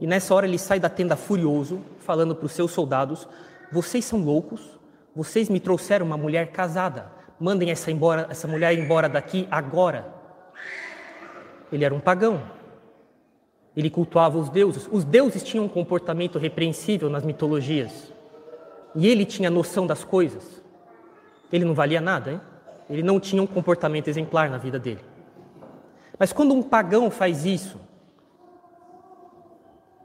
E 0.00 0.06
nessa 0.06 0.32
hora 0.32 0.46
ele 0.46 0.58
sai 0.58 0.78
da 0.78 0.88
tenda 0.88 1.16
furioso, 1.16 1.82
falando 1.98 2.36
para 2.36 2.46
os 2.46 2.52
seus 2.52 2.70
soldados: 2.70 3.26
Vocês 3.72 4.04
são 4.04 4.20
loucos? 4.20 4.78
Vocês 5.12 5.48
me 5.48 5.58
trouxeram 5.58 6.06
uma 6.06 6.16
mulher 6.16 6.52
casada. 6.52 7.15
Mandem 7.38 7.70
essa, 7.70 7.90
embora, 7.90 8.26
essa 8.30 8.48
mulher 8.48 8.76
embora 8.78 9.08
daqui 9.08 9.46
agora. 9.50 10.12
Ele 11.70 11.84
era 11.84 11.94
um 11.94 12.00
pagão. 12.00 12.42
Ele 13.76 13.90
cultuava 13.90 14.38
os 14.38 14.48
deuses. 14.48 14.88
Os 14.90 15.04
deuses 15.04 15.42
tinham 15.42 15.66
um 15.66 15.68
comportamento 15.68 16.38
repreensível 16.38 17.10
nas 17.10 17.24
mitologias. 17.24 18.12
E 18.94 19.06
ele 19.06 19.26
tinha 19.26 19.50
noção 19.50 19.86
das 19.86 20.02
coisas. 20.02 20.62
Ele 21.52 21.64
não 21.64 21.74
valia 21.74 22.00
nada, 22.00 22.32
hein? 22.32 22.40
Ele 22.88 23.02
não 23.02 23.20
tinha 23.20 23.42
um 23.42 23.46
comportamento 23.46 24.08
exemplar 24.08 24.48
na 24.48 24.56
vida 24.56 24.78
dele. 24.78 25.04
Mas 26.18 26.32
quando 26.32 26.54
um 26.54 26.62
pagão 26.62 27.10
faz 27.10 27.44
isso, 27.44 27.78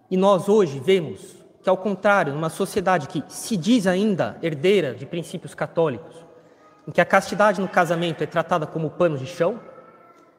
e 0.09 0.17
nós 0.17 0.49
hoje 0.49 0.77
vemos 0.79 1.37
que, 1.63 1.69
ao 1.69 1.77
contrário, 1.77 2.33
numa 2.33 2.49
sociedade 2.49 3.07
que 3.07 3.23
se 3.29 3.55
diz 3.55 3.87
ainda 3.87 4.37
herdeira 4.41 4.93
de 4.93 5.05
princípios 5.05 5.53
católicos, 5.53 6.30
em 6.87 6.91
que 6.91 7.01
a 7.01 7.05
castidade 7.05 7.61
no 7.61 7.67
casamento 7.67 8.23
é 8.23 8.27
tratada 8.27 8.65
como 8.65 8.89
pano 8.89 9.17
de 9.17 9.25
chão, 9.25 9.59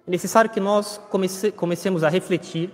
é 0.06 0.10
necessário 0.10 0.50
que 0.50 0.60
nós 0.60 1.00
comece, 1.10 1.52
comecemos 1.52 2.02
a 2.02 2.08
refletir 2.08 2.72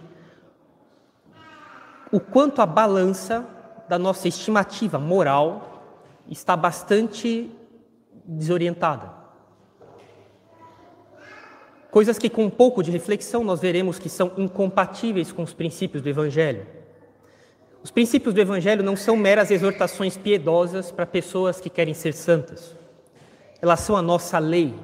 o 2.10 2.18
quanto 2.18 2.62
a 2.62 2.66
balança 2.66 3.46
da 3.88 3.98
nossa 3.98 4.28
estimativa 4.28 4.98
moral 4.98 5.84
está 6.28 6.56
bastante 6.56 7.50
desorientada. 8.24 9.18
Coisas 11.90 12.18
que, 12.18 12.28
com 12.28 12.44
um 12.44 12.50
pouco 12.50 12.82
de 12.82 12.90
reflexão, 12.90 13.42
nós 13.42 13.60
veremos 13.60 13.98
que 13.98 14.08
são 14.08 14.32
incompatíveis 14.36 15.32
com 15.32 15.42
os 15.42 15.54
princípios 15.54 16.02
do 16.02 16.08
Evangelho. 16.08 16.66
Os 17.82 17.90
princípios 17.90 18.34
do 18.34 18.40
Evangelho 18.40 18.82
não 18.82 18.96
são 18.96 19.16
meras 19.16 19.50
exortações 19.50 20.16
piedosas 20.16 20.90
para 20.90 21.06
pessoas 21.06 21.60
que 21.60 21.70
querem 21.70 21.94
ser 21.94 22.12
santas. 22.12 22.77
Elas 23.60 23.80
são 23.80 23.96
a 23.96 24.02
nossa 24.02 24.38
lei, 24.38 24.74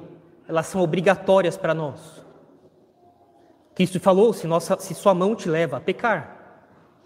elas 0.47 0.67
são 0.67 0.81
obrigatórias 0.81 1.57
para 1.57 1.73
nós. 1.73 2.25
Cristo 3.73 3.99
falou: 3.99 4.33
se, 4.33 4.47
nossa, 4.47 4.77
se 4.79 4.93
sua 4.93 5.13
mão 5.13 5.35
te 5.35 5.49
leva 5.49 5.77
a 5.77 5.81
pecar, 5.81 6.35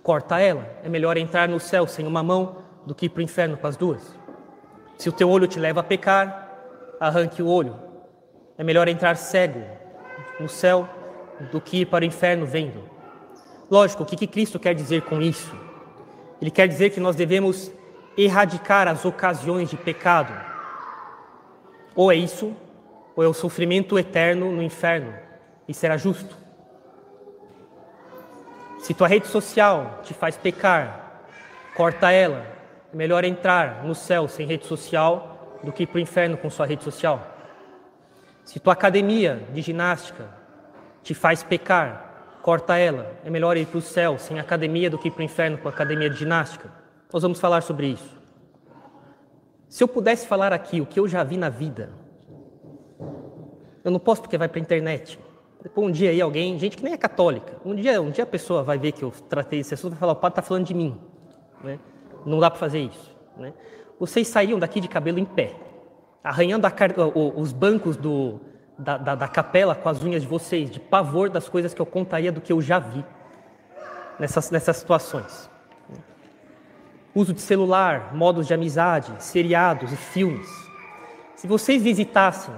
corta 0.03 0.39
ela. 0.39 0.65
É 0.83 0.89
melhor 0.89 1.17
entrar 1.17 1.49
no 1.49 1.59
céu 1.59 1.87
sem 1.87 2.05
uma 2.05 2.23
mão 2.23 2.57
do 2.85 2.95
que 2.95 3.07
ir 3.07 3.09
para 3.09 3.19
o 3.19 3.23
inferno 3.23 3.57
com 3.57 3.67
as 3.67 3.75
duas. 3.77 4.01
Se 4.97 5.09
o 5.09 5.11
teu 5.11 5.29
olho 5.29 5.47
te 5.47 5.59
leva 5.59 5.79
a 5.79 5.83
pecar, 5.83 6.49
arranque 6.99 7.41
o 7.41 7.47
olho. 7.47 7.79
É 8.57 8.63
melhor 8.63 8.87
entrar 8.87 9.15
cego 9.15 9.63
no 10.39 10.49
céu 10.49 10.87
do 11.51 11.61
que 11.61 11.81
ir 11.81 11.85
para 11.85 12.03
o 12.03 12.07
inferno 12.07 12.45
vendo. 12.45 12.83
Lógico, 13.69 14.03
o 14.03 14.05
que, 14.05 14.15
que 14.15 14.27
Cristo 14.27 14.59
quer 14.59 14.73
dizer 14.73 15.03
com 15.03 15.21
isso? 15.21 15.55
Ele 16.41 16.51
quer 16.51 16.67
dizer 16.67 16.89
que 16.89 16.99
nós 16.99 17.15
devemos 17.15 17.71
erradicar 18.17 18.87
as 18.87 19.05
ocasiões 19.05 19.69
de 19.69 19.77
pecado. 19.77 20.33
Ou 21.95 22.11
é 22.11 22.15
isso, 22.15 22.55
ou 23.15 23.23
é 23.23 23.27
o 23.27 23.33
sofrimento 23.33 23.97
eterno 23.97 24.51
no 24.51 24.63
inferno, 24.63 25.13
e 25.67 25.73
será 25.73 25.97
justo. 25.97 26.37
Se 28.79 28.93
tua 28.93 29.07
rede 29.07 29.27
social 29.27 29.99
te 30.03 30.13
faz 30.13 30.37
pecar, 30.37 31.23
corta 31.75 32.11
ela. 32.11 32.45
É 32.91 32.95
melhor 32.95 33.23
entrar 33.23 33.83
no 33.83 33.93
céu 33.93 34.27
sem 34.27 34.47
rede 34.47 34.65
social 34.65 35.59
do 35.63 35.71
que 35.71 35.83
ir 35.83 35.87
para 35.87 35.97
o 35.97 36.01
inferno 36.01 36.37
com 36.37 36.49
sua 36.49 36.65
rede 36.65 36.83
social. 36.83 37.35
Se 38.45 38.59
tua 38.59 38.73
academia 38.73 39.43
de 39.53 39.61
ginástica 39.61 40.27
te 41.03 41.13
faz 41.13 41.43
pecar, 41.43 42.39
corta 42.41 42.77
ela. 42.77 43.11
É 43.23 43.29
melhor 43.29 43.57
ir 43.57 43.67
para 43.67 43.77
o 43.77 43.81
céu 43.81 44.17
sem 44.17 44.39
academia 44.39 44.89
do 44.89 44.97
que 44.97 45.09
ir 45.09 45.11
para 45.11 45.21
o 45.21 45.25
inferno 45.25 45.57
com 45.57 45.69
academia 45.69 46.09
de 46.09 46.17
ginástica. 46.17 46.71
Nós 47.11 47.21
vamos 47.21 47.39
falar 47.39 47.61
sobre 47.61 47.87
isso. 47.87 48.18
Se 49.69 49.83
eu 49.83 49.87
pudesse 49.87 50.25
falar 50.25 50.51
aqui 50.51 50.81
o 50.81 50.85
que 50.85 50.99
eu 50.99 51.07
já 51.07 51.23
vi 51.23 51.37
na 51.37 51.47
vida, 51.47 51.91
eu 53.83 53.91
não 53.91 53.99
posso 53.99 54.21
porque 54.21 54.37
vai 54.37 54.49
para 54.49 54.59
a 54.59 54.61
internet. 54.61 55.19
Depois 55.61 55.87
um 55.87 55.91
dia 55.91 56.09
aí 56.09 56.19
alguém, 56.19 56.57
gente 56.57 56.75
que 56.75 56.83
nem 56.83 56.93
é 56.93 56.97
católica, 56.97 57.55
um 57.63 57.75
dia, 57.75 58.01
um 58.01 58.09
dia 58.09 58.23
a 58.23 58.27
pessoa 58.27 58.63
vai 58.63 58.79
ver 58.79 58.93
que 58.93 59.03
eu 59.03 59.11
tratei 59.29 59.59
esse 59.59 59.75
assunto 59.75 59.91
e 59.91 59.95
vai 59.95 59.99
falar, 59.99 60.13
o 60.13 60.15
padre 60.15 60.39
está 60.39 60.41
falando 60.41 60.65
de 60.65 60.73
mim. 60.73 60.99
Né? 61.63 61.79
Não 62.25 62.39
dá 62.39 62.49
para 62.49 62.59
fazer 62.59 62.79
isso. 62.79 63.15
Né? 63.37 63.53
Vocês 63.99 64.27
saíam 64.27 64.57
daqui 64.57 64.81
de 64.81 64.87
cabelo 64.87 65.19
em 65.19 65.25
pé, 65.25 65.53
arranhando 66.23 66.65
a, 66.65 66.73
os 67.35 67.53
bancos 67.53 67.95
do, 67.95 68.39
da, 68.77 68.97
da, 68.97 69.15
da, 69.15 69.27
capela 69.27 69.75
com 69.75 69.87
as 69.87 70.03
unhas 70.03 70.23
de 70.23 70.27
vocês, 70.27 70.71
de 70.71 70.79
pavor 70.79 71.29
das 71.29 71.47
coisas 71.47 71.75
que 71.75 71.81
eu 71.81 71.85
contaria 71.85 72.31
do 72.31 72.41
que 72.41 72.51
eu 72.51 72.59
já 72.59 72.79
vi 72.79 73.05
nessas, 74.17 74.49
nessas 74.49 74.77
situações. 74.77 75.49
Uso 77.13 77.33
de 77.33 77.41
celular, 77.41 78.13
modos 78.13 78.47
de 78.47 78.53
amizade, 78.53 79.11
seriados 79.19 79.91
e 79.91 79.95
filmes. 79.95 80.47
Se 81.35 81.47
vocês 81.47 81.81
visitassem 81.81 82.53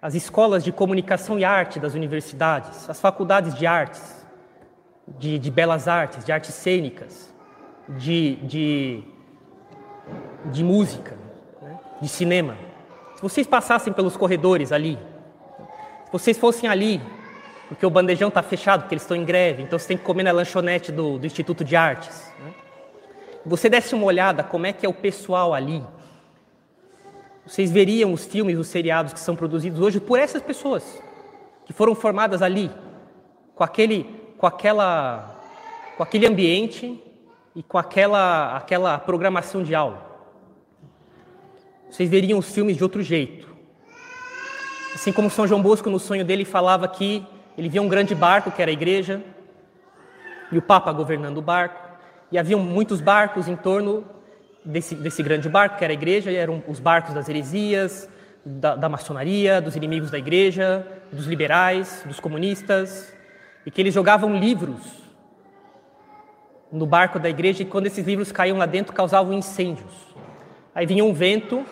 as 0.00 0.14
escolas 0.14 0.64
de 0.64 0.72
comunicação 0.72 1.38
e 1.38 1.44
arte 1.44 1.78
das 1.78 1.94
universidades, 1.94 2.90
as 2.90 3.00
faculdades 3.00 3.54
de 3.54 3.66
artes, 3.66 4.26
de, 5.06 5.38
de 5.38 5.50
belas 5.50 5.86
artes, 5.86 6.24
de 6.24 6.32
artes 6.32 6.54
cênicas, 6.54 7.32
de, 7.88 8.36
de, 8.36 9.04
de 10.46 10.64
música, 10.64 11.16
né? 11.60 11.78
de 12.00 12.08
cinema. 12.08 12.56
Se 13.16 13.22
vocês 13.22 13.46
passassem 13.46 13.92
pelos 13.92 14.16
corredores 14.16 14.72
ali, 14.72 14.98
se 16.06 16.12
vocês 16.12 16.36
fossem 16.36 16.68
ali, 16.68 17.00
porque 17.68 17.86
o 17.86 17.90
bandejão 17.90 18.28
está 18.28 18.42
fechado, 18.42 18.82
porque 18.82 18.94
eles 18.94 19.02
estão 19.02 19.16
em 19.16 19.24
greve, 19.24 19.62
então 19.62 19.78
você 19.78 19.88
tem 19.88 19.96
que 19.96 20.04
comer 20.04 20.24
na 20.24 20.32
lanchonete 20.32 20.92
do, 20.92 21.18
do 21.18 21.26
Instituto 21.26 21.64
de 21.64 21.76
Artes. 21.76 22.30
Né? 22.40 22.52
Você 23.44 23.68
desse 23.68 23.94
uma 23.94 24.04
olhada 24.04 24.44
como 24.44 24.66
é 24.66 24.72
que 24.72 24.86
é 24.86 24.88
o 24.88 24.94
pessoal 24.94 25.52
ali, 25.52 25.82
vocês 27.44 27.70
veriam 27.72 28.12
os 28.12 28.24
filmes, 28.24 28.56
os 28.56 28.68
seriados 28.68 29.12
que 29.12 29.18
são 29.18 29.34
produzidos 29.34 29.80
hoje 29.80 29.98
por 29.98 30.18
essas 30.18 30.40
pessoas 30.40 31.02
que 31.64 31.72
foram 31.72 31.94
formadas 31.94 32.40
ali, 32.40 32.70
com 33.54 33.64
aquele, 33.64 34.04
com 34.38 34.46
aquela, 34.46 35.40
com 35.96 36.02
aquele 36.02 36.26
ambiente 36.26 37.02
e 37.54 37.62
com 37.62 37.78
aquela, 37.78 38.56
aquela 38.56 38.98
programação 38.98 39.62
de 39.62 39.74
aula. 39.74 40.10
Vocês 41.90 42.08
veriam 42.08 42.38
os 42.38 42.50
filmes 42.50 42.76
de 42.76 42.82
outro 42.82 43.02
jeito. 43.02 43.54
Assim 44.94 45.12
como 45.12 45.28
São 45.28 45.46
João 45.46 45.62
Bosco, 45.62 45.90
no 45.90 45.98
sonho 45.98 46.24
dele, 46.24 46.44
falava 46.44 46.86
que 46.88 47.26
ele 47.56 47.68
via 47.68 47.82
um 47.82 47.88
grande 47.88 48.14
barco, 48.14 48.50
que 48.50 48.62
era 48.62 48.70
a 48.70 48.72
igreja, 48.72 49.22
e 50.50 50.58
o 50.58 50.62
Papa 50.62 50.92
governando 50.92 51.38
o 51.38 51.42
barco, 51.42 51.91
e 52.32 52.38
haviam 52.38 52.58
muitos 52.58 53.02
barcos 53.02 53.46
em 53.46 53.54
torno 53.54 54.04
desse, 54.64 54.94
desse 54.94 55.22
grande 55.22 55.48
barco, 55.50 55.76
que 55.76 55.84
era 55.84 55.92
a 55.92 55.94
igreja, 55.94 56.32
eram 56.32 56.64
os 56.66 56.80
barcos 56.80 57.14
das 57.14 57.28
heresias, 57.28 58.08
da, 58.44 58.74
da 58.74 58.88
maçonaria, 58.88 59.60
dos 59.60 59.76
inimigos 59.76 60.10
da 60.10 60.18
igreja, 60.18 60.86
dos 61.12 61.26
liberais, 61.26 62.02
dos 62.06 62.18
comunistas, 62.18 63.12
e 63.66 63.70
que 63.70 63.80
eles 63.82 63.92
jogavam 63.92 64.34
livros 64.34 64.80
no 66.72 66.86
barco 66.86 67.18
da 67.18 67.28
igreja 67.28 67.62
e 67.62 67.66
quando 67.66 67.86
esses 67.86 68.04
livros 68.06 68.32
caíam 68.32 68.56
lá 68.56 68.64
dentro 68.64 68.94
causavam 68.94 69.34
incêndios. 69.34 69.92
Aí 70.74 70.86
vinha 70.86 71.04
um 71.04 71.12
vento 71.12 71.66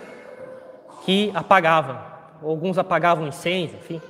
que 1.07 1.33
apagava, 1.35 2.37
alguns 2.43 2.77
apagavam 2.77 3.27
incêndio, 3.27 3.79
enfim. 3.79 4.01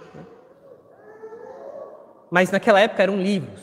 Mas 2.28 2.50
naquela 2.50 2.80
época 2.80 3.04
eram 3.04 3.16
livros. 3.16 3.60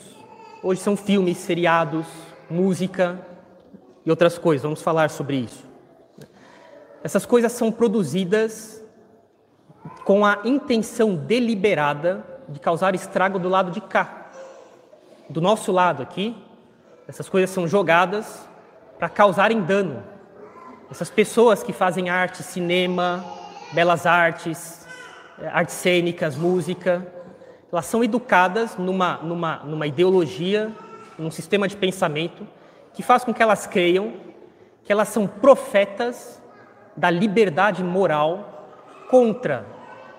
Hoje 0.62 0.80
são 0.80 0.96
filmes, 0.96 1.36
seriados, 1.36 2.06
música, 2.50 3.18
e 4.08 4.10
outras 4.10 4.38
coisas. 4.38 4.62
Vamos 4.62 4.80
falar 4.80 5.10
sobre 5.10 5.36
isso. 5.36 5.62
Essas 7.04 7.26
coisas 7.26 7.52
são 7.52 7.70
produzidas 7.70 8.82
com 10.02 10.24
a 10.24 10.38
intenção 10.44 11.14
deliberada 11.14 12.24
de 12.48 12.58
causar 12.58 12.94
estrago 12.94 13.38
do 13.38 13.50
lado 13.50 13.70
de 13.70 13.82
cá. 13.82 14.30
Do 15.28 15.42
nosso 15.42 15.70
lado 15.70 16.02
aqui, 16.02 16.34
essas 17.06 17.28
coisas 17.28 17.50
são 17.50 17.68
jogadas 17.68 18.48
para 18.98 19.10
causarem 19.10 19.60
dano. 19.60 20.02
Essas 20.90 21.10
pessoas 21.10 21.62
que 21.62 21.74
fazem 21.74 22.08
arte, 22.08 22.42
cinema, 22.42 23.22
belas 23.74 24.06
artes, 24.06 24.86
eh, 25.38 25.48
artes 25.48 25.74
cênicas, 25.74 26.34
música, 26.34 27.06
elas 27.70 27.84
são 27.84 28.02
educadas 28.02 28.78
numa, 28.78 29.18
numa, 29.18 29.56
numa 29.58 29.86
ideologia, 29.86 30.72
num 31.18 31.30
sistema 31.30 31.66
de 31.66 31.76
pensamento 31.76 32.46
que 32.94 33.02
faz 33.02 33.24
com 33.24 33.34
que 33.34 33.42
elas 33.42 33.66
creiam 33.66 34.28
que 34.88 34.92
elas 34.92 35.08
são 35.08 35.26
profetas 35.26 36.42
da 36.96 37.10
liberdade 37.10 37.84
moral 37.84 38.70
contra 39.10 39.66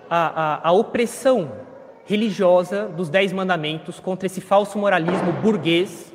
a, 0.07 0.67
a, 0.67 0.69
a 0.69 0.71
opressão 0.71 1.51
religiosa 2.05 2.87
dos 2.87 3.09
Dez 3.09 3.33
Mandamentos, 3.33 3.99
contra 3.99 4.27
esse 4.27 4.39
falso 4.39 4.77
moralismo 4.77 5.31
burguês 5.31 6.13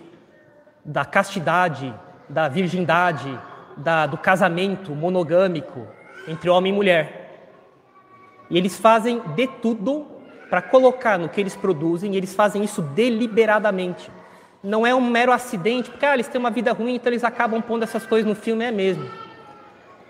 da 0.84 1.04
castidade, 1.04 1.92
da 2.28 2.46
virgindade, 2.46 3.36
da, 3.76 4.06
do 4.06 4.16
casamento 4.16 4.94
monogâmico 4.94 5.88
entre 6.28 6.48
homem 6.48 6.72
e 6.72 6.76
mulher. 6.76 7.48
E 8.48 8.56
eles 8.56 8.78
fazem 8.78 9.20
de 9.34 9.48
tudo 9.48 10.06
para 10.48 10.62
colocar 10.62 11.18
no 11.18 11.28
que 11.28 11.40
eles 11.40 11.56
produzem, 11.56 12.14
e 12.14 12.16
eles 12.16 12.36
fazem 12.36 12.62
isso 12.62 12.80
deliberadamente 12.80 14.12
não 14.64 14.86
é 14.86 14.94
um 14.94 15.00
mero 15.02 15.30
acidente, 15.30 15.90
porque 15.90 16.06
ah, 16.06 16.14
eles 16.14 16.26
têm 16.26 16.38
uma 16.38 16.50
vida 16.50 16.72
ruim, 16.72 16.94
então 16.94 17.12
eles 17.12 17.22
acabam 17.22 17.60
pondo 17.60 17.82
essas 17.82 18.06
coisas 18.06 18.26
no 18.26 18.34
filme, 18.34 18.64
é 18.64 18.70
mesmo. 18.70 19.06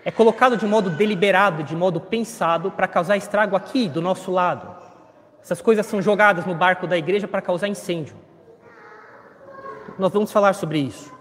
É 0.04 0.12
colocado 0.12 0.56
de 0.56 0.64
modo 0.64 0.90
deliberado, 0.90 1.64
de 1.64 1.75
modo 1.75 2.00
pensado, 2.00 2.70
para 2.70 2.87
causar 2.87 3.16
estrago 3.16 3.56
aqui, 3.56 3.88
do 3.88 4.00
nosso 4.00 4.30
lado. 4.30 4.73
Essas 5.42 5.61
coisas 5.61 5.84
são 5.84 6.00
jogadas 6.00 6.46
no 6.46 6.54
barco 6.54 6.87
da 6.87 6.96
igreja 6.96 7.26
para 7.26 7.42
causar 7.42 7.66
incêndio. 7.66 8.14
Nós 9.99 10.12
vamos 10.12 10.30
falar 10.30 10.52
sobre 10.52 10.78
isso. 10.78 11.12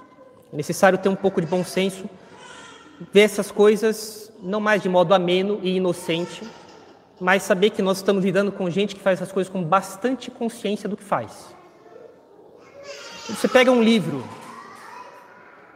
É 0.51 0.55
necessário 0.55 0.99
ter 0.99 1.09
um 1.09 1.15
pouco 1.15 1.41
de 1.41 1.47
bom 1.47 1.63
senso, 1.63 2.07
ver 3.11 3.21
essas 3.21 3.51
coisas 3.51 4.31
não 4.43 4.59
mais 4.59 4.83
de 4.83 4.89
modo 4.89 5.13
ameno 5.13 5.59
e 5.63 5.77
inocente, 5.77 6.43
mas 7.19 7.41
saber 7.41 7.71
que 7.71 7.81
nós 7.81 7.97
estamos 7.97 8.23
lidando 8.23 8.51
com 8.51 8.69
gente 8.69 8.95
que 8.95 9.01
faz 9.01 9.19
essas 9.19 9.31
coisas 9.31 9.51
com 9.51 9.63
bastante 9.63 10.29
consciência 10.29 10.87
do 10.87 10.95
que 10.95 11.03
faz. 11.03 11.52
Você 13.29 13.47
pega 13.47 13.71
um 13.71 13.81
livro 13.81 14.21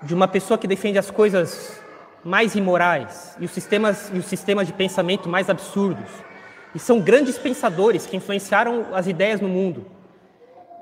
de 0.04 0.14
uma 0.14 0.28
pessoa 0.28 0.58
que 0.58 0.68
defende 0.68 1.00
as 1.00 1.10
coisas 1.10 1.82
mais 2.22 2.56
imorais 2.56 3.38
e 3.40 3.46
os 3.46 3.52
sistemas 3.52 4.12
e 4.14 4.18
os 4.18 4.26
sistemas 4.26 4.68
de 4.68 4.74
pensamento 4.74 5.30
mais 5.30 5.50
absurdos. 5.50 6.10
E 6.76 6.80
são 6.80 7.00
grandes 7.00 7.38
pensadores 7.38 8.06
que 8.06 8.18
influenciaram 8.18 8.88
as 8.94 9.08
ideias 9.08 9.40
no 9.40 9.48
mundo. 9.48 9.86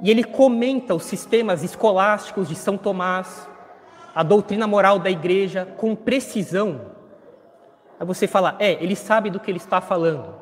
E 0.02 0.10
ele 0.10 0.24
comenta 0.24 0.96
os 0.96 1.04
sistemas 1.04 1.62
escolásticos 1.62 2.50
de 2.50 2.56
São 2.56 2.80
Tomás, 2.80 3.48
a 4.16 4.24
doutrina 4.24 4.66
moral 4.66 4.98
da 4.98 5.12
igreja 5.12 5.68
com 5.78 5.96
precisão. 5.96 6.82
Aí 8.00 8.08
você 8.08 8.26
fala, 8.26 8.56
é, 8.58 8.72
ele 8.84 8.96
sabe 8.96 9.30
do 9.30 9.40
que 9.40 9.52
ele 9.52 9.60
está 9.60 9.82
falando. 9.82 10.34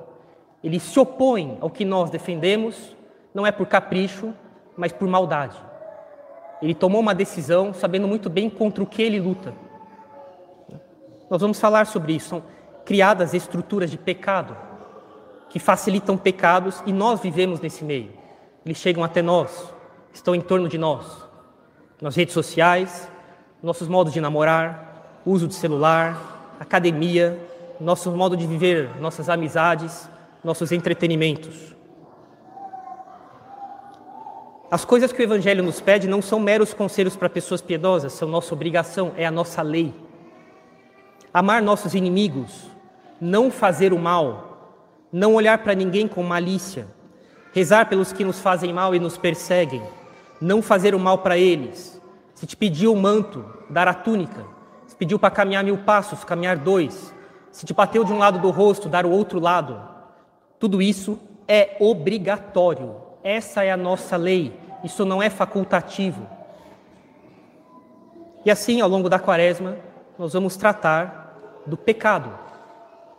Ele 0.63 0.79
se 0.79 0.97
opõe 0.97 1.57
ao 1.59 1.69
que 1.69 1.83
nós 1.83 2.09
defendemos, 2.09 2.95
não 3.33 3.45
é 3.45 3.51
por 3.51 3.67
capricho, 3.67 4.33
mas 4.77 4.93
por 4.93 5.05
maldade. 5.05 5.72
Ele 6.63 6.73
tomou 6.73 7.01
uma 7.01 7.13
decisão 7.13 7.73
sabendo 7.73 8.07
muito 8.07 8.29
bem 8.29 8.49
contra 8.49 8.81
o 8.81 8.87
que 8.87 9.01
ele 9.01 9.19
luta. 9.19 9.53
Nós 11.29 11.41
vamos 11.41 11.59
falar 11.59 11.85
sobre 11.85 12.13
isso. 12.13 12.29
São 12.29 12.43
criadas 12.85 13.33
estruturas 13.33 13.91
de 13.91 13.97
pecado 13.97 14.55
que 15.49 15.59
facilitam 15.59 16.15
pecados 16.15 16.81
e 16.85 16.93
nós 16.93 17.19
vivemos 17.19 17.59
nesse 17.59 17.83
meio. 17.83 18.11
Eles 18.65 18.77
chegam 18.77 19.03
até 19.03 19.21
nós, 19.21 19.73
estão 20.13 20.33
em 20.33 20.39
torno 20.39 20.69
de 20.69 20.77
nós, 20.77 21.05
nas 22.01 22.15
redes 22.15 22.33
sociais, 22.33 23.11
nossos 23.61 23.89
modos 23.89 24.13
de 24.13 24.21
namorar, 24.21 25.19
uso 25.25 25.49
de 25.49 25.55
celular, 25.55 26.55
academia, 26.61 27.37
nosso 27.77 28.09
modo 28.11 28.37
de 28.37 28.47
viver, 28.47 28.89
nossas 29.01 29.27
amizades, 29.27 30.09
nossos 30.41 30.71
entretenimentos. 30.71 31.75
As 34.73 34.83
coisas 34.83 35.13
que 35.13 35.21
o 35.21 35.23
Evangelho 35.23 35.61
nos 35.61 35.79
pede 35.79 36.07
não 36.07 36.19
são 36.19 36.39
meros 36.39 36.73
conselhos 36.73 37.15
para 37.15 37.29
pessoas 37.29 37.61
piedosas, 37.61 38.11
são 38.13 38.27
nossa 38.27 38.55
obrigação, 38.55 39.11
é 39.15 39.23
a 39.23 39.29
nossa 39.29 39.61
lei. 39.61 39.93
Amar 41.31 41.61
nossos 41.61 41.93
inimigos, 41.93 42.71
não 43.21 43.51
fazer 43.51 43.93
o 43.93 43.99
mal, 43.99 44.81
não 45.11 45.35
olhar 45.35 45.59
para 45.59 45.75
ninguém 45.75 46.07
com 46.07 46.23
malícia, 46.23 46.87
rezar 47.53 47.87
pelos 47.87 48.11
que 48.11 48.23
nos 48.23 48.39
fazem 48.39 48.73
mal 48.73 48.95
e 48.95 48.99
nos 48.99 49.15
perseguem, 49.15 49.83
não 50.41 50.59
fazer 50.59 50.95
o 50.95 50.99
mal 50.99 51.19
para 51.19 51.37
eles. 51.37 52.01
Se 52.33 52.47
te 52.47 52.57
pediu 52.57 52.93
o 52.93 52.97
manto, 52.99 53.45
dar 53.69 53.87
a 53.87 53.93
túnica. 53.93 54.43
Se 54.87 54.95
pediu 54.95 55.19
para 55.19 55.29
caminhar 55.29 55.63
mil 55.63 55.77
passos, 55.77 56.23
caminhar 56.23 56.57
dois. 56.57 57.13
Se 57.51 57.63
te 57.63 57.75
bateu 57.75 58.03
de 58.03 58.11
um 58.11 58.17
lado 58.17 58.39
do 58.39 58.49
rosto, 58.49 58.89
dar 58.89 59.05
o 59.05 59.11
outro 59.11 59.39
lado. 59.39 59.79
Tudo 60.57 60.81
isso 60.81 61.19
é 61.47 61.77
obrigatório. 61.79 62.95
Essa 63.23 63.63
é 63.63 63.71
a 63.71 63.77
nossa 63.77 64.17
lei. 64.17 64.62
Isso 64.83 65.05
não 65.05 65.21
é 65.21 65.29
facultativo. 65.29 66.27
E 68.45 68.51
assim, 68.51 68.81
ao 68.81 68.89
longo 68.89 69.07
da 69.07 69.17
quaresma, 69.17 69.77
nós 70.19 70.33
vamos 70.33 70.57
tratar 70.57 71.63
do 71.65 71.77
pecado. 71.77 72.37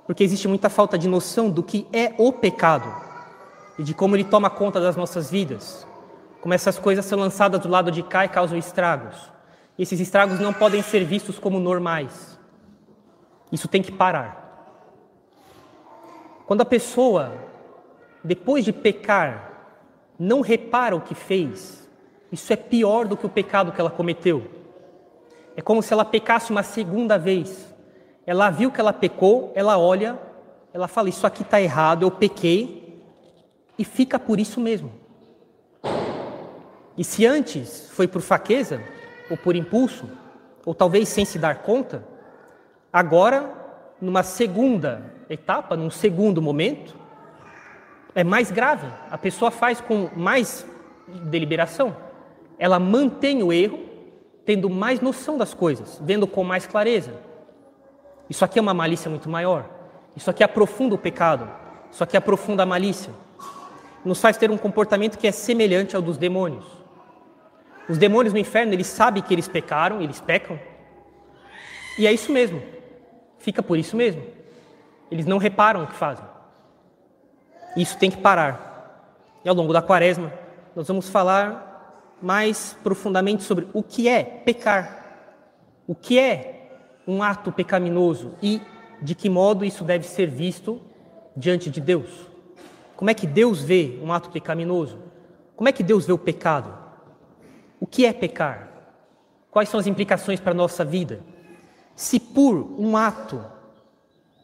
Porque 0.07 0.23
existe 0.23 0.47
muita 0.47 0.69
falta 0.69 0.99
de 0.99 1.09
noção 1.09 1.49
do 1.49 1.63
que 1.63 1.87
é 1.93 2.15
o 2.19 2.33
pecado 2.33 2.93
e 3.79 3.83
de 3.83 3.95
como 3.95 4.15
ele 4.15 4.25
toma 4.25 4.51
conta 4.51 4.81
das 4.81 4.97
nossas 4.97 5.31
vidas. 5.31 5.87
Como 6.43 6.53
essas 6.53 6.79
coisas 6.79 7.07
são 7.07 7.19
lançadas 7.19 7.61
do 7.61 7.69
lado 7.69 7.91
de 7.91 8.03
cá 8.03 8.27
e 8.27 8.29
causam 8.29 8.59
estragos. 8.59 9.33
E 9.79 9.83
esses 9.83 9.99
estragos 9.99 10.39
não 10.39 10.53
podem 10.53 10.83
ser 10.83 11.05
vistos 11.05 11.39
como 11.39 11.59
normais. 11.59 12.39
Isso 13.51 13.67
tem 13.67 13.81
que 13.83 13.91
parar. 13.91 14.45
Quando 16.47 16.61
a 16.61 16.67
pessoa, 16.67 17.33
depois 18.23 18.65
de 18.65 18.73
pecar, 18.73 19.54
não 20.19 20.41
repara 20.41 20.95
o 20.95 21.01
que 21.01 21.15
fez, 21.15 21.89
isso 22.31 22.53
é 22.53 22.57
pior 22.57 23.07
do 23.07 23.17
que 23.17 23.27
o 23.27 23.29
pecado 23.29 23.73
que 23.73 23.81
ela 23.81 23.91
cometeu. 23.91 24.45
É 25.57 25.63
como 25.63 25.83
se 25.83 25.93
ela 25.93 26.05
pecasse 26.05 26.51
uma 26.51 26.63
segunda 26.63 27.17
vez. 27.17 27.73
Ela 28.27 28.51
viu 28.51 28.73
que 28.73 28.81
ela 28.81 28.93
pecou, 28.93 29.53
ela 29.55 29.79
olha, 29.79 30.19
ela 30.73 30.89
fala: 30.89 31.09
Isso 31.09 31.27
aqui 31.27 31.43
está 31.43 31.61
errado, 31.61 32.03
eu 32.03 32.11
pequei, 32.11 33.01
e 33.79 33.85
fica 33.85 34.19
por 34.19 34.41
isso 34.41 34.61
mesmo. 34.61 34.91
E 36.97 37.05
se 37.05 37.27
antes 37.27 37.89
foi 37.91 38.09
por 38.09 38.21
fraqueza, 38.21 38.83
ou 39.31 39.37
por 39.37 39.55
impulso, 39.55 40.09
ou 40.65 40.75
talvez 40.75 41.09
sem 41.09 41.25
se 41.25 41.39
dar 41.39 41.63
conta, 41.63 42.05
agora, 42.93 43.53
numa 44.01 44.23
segunda 44.23 45.13
etapa, 45.29 45.77
num 45.77 45.91
segundo 45.91 46.41
momento, 46.41 46.97
é 48.15 48.23
mais 48.23 48.51
grave. 48.51 48.87
A 49.11 49.19
pessoa 49.19 49.51
faz 49.51 49.81
com 49.81 50.09
mais 50.17 50.67
deliberação. 51.07 51.97
Ela 52.59 52.79
mantém 52.79 53.43
o 53.43 53.53
erro, 53.53 53.81
tendo 54.45 54.71
mais 54.71 55.01
noção 55.01 55.37
das 55.37 55.53
coisas, 55.53 55.99
vendo 56.03 56.27
com 56.27 56.45
mais 56.45 56.67
clareza. 56.67 57.13
Isso 58.29 58.45
aqui 58.45 58.59
é 58.59 58.63
uma 58.63 58.75
malícia 58.75 59.11
muito 59.11 59.29
maior. 59.29 59.69
Isso 60.17 60.31
aqui 60.31 60.45
aprofunda 60.45 60.95
o 60.95 60.99
pecado. 60.99 61.49
Isso 61.91 62.03
aqui 62.03 62.17
aprofunda 62.17 62.63
a 62.63 62.67
malícia. 62.67 63.13
Nos 64.05 64.21
faz 64.21 64.37
ter 64.37 64.51
um 64.51 64.59
comportamento 64.59 65.19
que 65.19 65.27
é 65.27 65.33
semelhante 65.33 65.97
ao 65.97 66.03
dos 66.03 66.17
demônios. 66.17 66.65
Os 67.89 67.99
demônios 67.99 68.33
no 68.33 68.39
inferno, 68.39 68.73
eles 68.73 68.87
sabem 68.87 69.23
que 69.23 69.35
eles 69.35 69.49
pecaram, 69.49 70.01
eles 70.01 70.21
pecam. 70.21 70.59
E 71.99 72.07
é 72.07 72.13
isso 72.13 72.33
mesmo. 72.33 72.63
Fica 73.39 73.63
por 73.63 73.79
isso 73.79 73.97
mesmo. 73.97 74.23
Eles 75.11 75.27
não 75.27 75.39
reparam 75.39 75.85
o 75.85 75.87
que 75.87 75.95
fazem. 75.95 76.25
Isso 77.77 77.99
tem 77.99 78.11
que 78.11 78.17
parar. 78.17 79.41
E 79.45 79.49
ao 79.49 79.55
longo 79.55 79.73
da 79.73 79.83
quaresma, 79.83 80.33
nós 80.75 80.89
vamos 80.89 81.09
falar 81.09 82.15
mais 82.23 82.77
profundamente 82.83 83.43
sobre 83.43 83.69
o 83.73 83.83
que 83.83 84.09
é 84.09 84.23
pecar. 84.23 85.05
O 85.87 85.95
que 85.95 86.19
é 86.19 86.71
um 87.07 87.23
ato 87.23 87.53
pecaminoso 87.53 88.33
e 88.43 88.61
de 89.03 89.15
que 89.15 89.29
modo 89.29 89.65
isso 89.65 89.85
deve 89.85 90.07
ser 90.07 90.27
visto 90.27 90.81
diante 91.37 91.69
de 91.69 91.81
Deus. 91.81 92.09
Como 92.97 93.11
é 93.11 93.15
que 93.15 93.27
Deus 93.27 93.61
vê 93.61 93.99
um 94.03 94.13
ato 94.13 94.31
pecaminoso? 94.31 94.99
Como 95.57 95.69
é 95.69 95.73
que 95.73 95.83
Deus 95.83 96.07
vê 96.07 96.13
o 96.13 96.19
pecado? 96.19 96.73
O 97.81 97.87
que 97.87 98.07
é 98.07 98.13
pecar? 98.13 98.71
Quais 99.51 99.69
são 99.69 99.79
as 99.79 99.87
implicações 99.87 100.41
para 100.41 100.53
a 100.53 100.55
nossa 100.55 100.85
vida? 100.85 101.21
Se 101.95 102.19
por 102.19 102.55
um 102.79 102.97
ato 102.97 103.45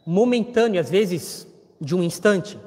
momentâneo, 0.05 0.79
às 0.79 0.89
vezes 0.89 1.47
de 1.79 1.95
um 1.95 2.03
instante. 2.03 2.57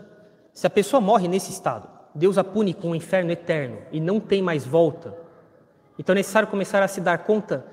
Se 0.55 0.69
a 0.69 0.71
pessoa 0.71 1.01
morre 1.01 1.27
nesse 1.27 1.51
estado, 1.51 1.89
Deus 2.15 2.39
a 2.39 2.45
pune 2.45 2.73
com 2.73 2.91
um 2.91 2.95
inferno 2.95 3.33
eterno 3.33 3.79
e 3.91 3.99
não 3.99 4.21
tem 4.21 4.41
mais 4.41 4.65
volta. 4.65 5.19
Então 5.99 6.13
é 6.13 6.17
necessário 6.19 6.49
começar 6.49 6.81
a 6.81 6.87
se 6.87 7.01
dar 7.01 7.19
conta 7.19 7.67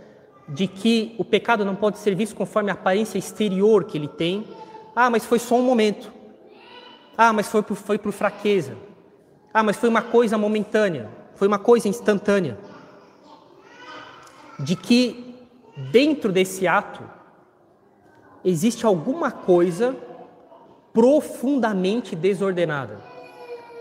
de 0.50 0.67
que 0.67 1.15
o 1.20 1.24
pecado 1.24 1.63
não 1.63 1.76
pode 1.76 2.00
ser 2.00 2.15
visto 2.15 2.36
conforme 2.36 2.72
a 2.72 2.74
aparência 2.74 3.20
exterior 3.20 3.84
que 3.84 4.00
ele 4.00 4.08
tem. 4.08 4.48
Ah, 4.96 5.12
mas 5.12 5.24
foi 5.24 5.38
só 5.38 5.56
um 5.56 5.62
momento. 5.62 6.12
Ah, 7.15 7.32
mas 7.32 7.48
foi 7.48 7.62
por, 7.62 7.76
foi 7.76 8.00
por 8.00 8.12
fraqueza. 8.12 8.76
Ah, 9.54 9.62
mas 9.62 9.78
foi 9.78 9.88
uma 9.88 10.02
coisa 10.02 10.36
momentânea. 10.36 11.08
Foi 11.36 11.48
uma 11.48 11.60
coisa 11.60 11.88
instantânea. 11.88 12.58
De 14.60 14.76
que 14.76 15.36
dentro 15.91 16.32
desse 16.32 16.67
ato 16.67 17.04
existe 18.44 18.88
alguma 18.88 19.32
coisa 19.32 19.96
profundamente 20.93 22.15
desordenada. 22.15 22.99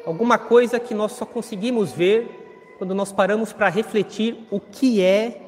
Alguma 0.07 0.39
coisa 0.39 0.81
que 0.81 0.95
nós 0.95 1.13
só 1.13 1.27
conseguimos 1.27 1.93
ver 1.93 2.41
quando 2.79 2.95
nós 2.95 3.13
paramos 3.13 3.53
para 3.53 3.69
refletir 3.69 4.47
o 4.51 4.59
que 4.59 5.03
é, 5.03 5.43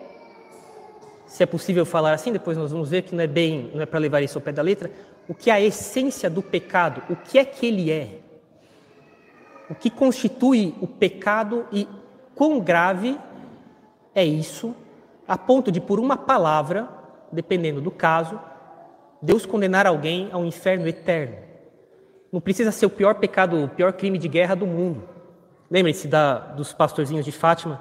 se 1.27 1.43
é 1.43 1.47
possível 1.47 1.87
falar 1.87 2.13
assim, 2.13 2.31
depois 2.31 2.59
nós 2.59 2.71
vamos 2.71 2.91
ver 2.91 3.03
que 3.03 3.15
não 3.15 3.25
é 3.25 3.27
bem, 3.27 3.71
não 3.75 3.81
é 3.81 3.87
para 3.87 3.99
levar 3.99 4.21
isso 4.21 4.37
ao 4.37 4.43
pé 4.43 4.53
da 4.53 4.61
letra, 4.61 4.91
o 5.27 5.35
que 5.35 5.51
é 5.51 5.55
a 5.55 5.61
essência 5.61 6.29
do 6.29 6.43
pecado, 6.43 7.03
o 7.09 7.17
que 7.17 7.39
é 7.39 7.45
que 7.45 7.67
ele 7.67 7.91
é. 7.91 8.19
O 9.71 9.75
que 9.75 9.89
constitui 9.89 10.75
o 10.81 10.87
pecado 10.87 11.67
e 11.73 11.89
quão 12.35 12.61
grave 12.61 13.19
é 14.15 14.23
isso, 14.23 14.75
a 15.27 15.39
ponto 15.39 15.73
de 15.73 15.81
por 15.81 15.99
uma 15.99 16.19
palavra, 16.19 16.87
dependendo 17.33 17.81
do 17.81 17.91
caso, 17.91 18.39
Deus 19.23 19.47
condenar 19.47 19.87
alguém 19.87 20.29
ao 20.33 20.45
inferno 20.45 20.87
eterno. 20.87 21.52
Não 22.33 22.41
precisa 22.41 22.73
ser 22.73 22.87
o 22.87 22.91
pior 22.91 23.17
pecado, 23.17 23.65
o 23.65 23.69
pior 23.69 23.93
crime 23.93 24.17
de 24.17 24.27
guerra 24.27 24.55
do 24.55 24.67
mundo. 24.67 25.07
Lembre-se 25.71 26.09
dos 26.57 26.73
pastorzinhos 26.73 27.27
de 27.27 27.33
Fátima, 27.33 27.81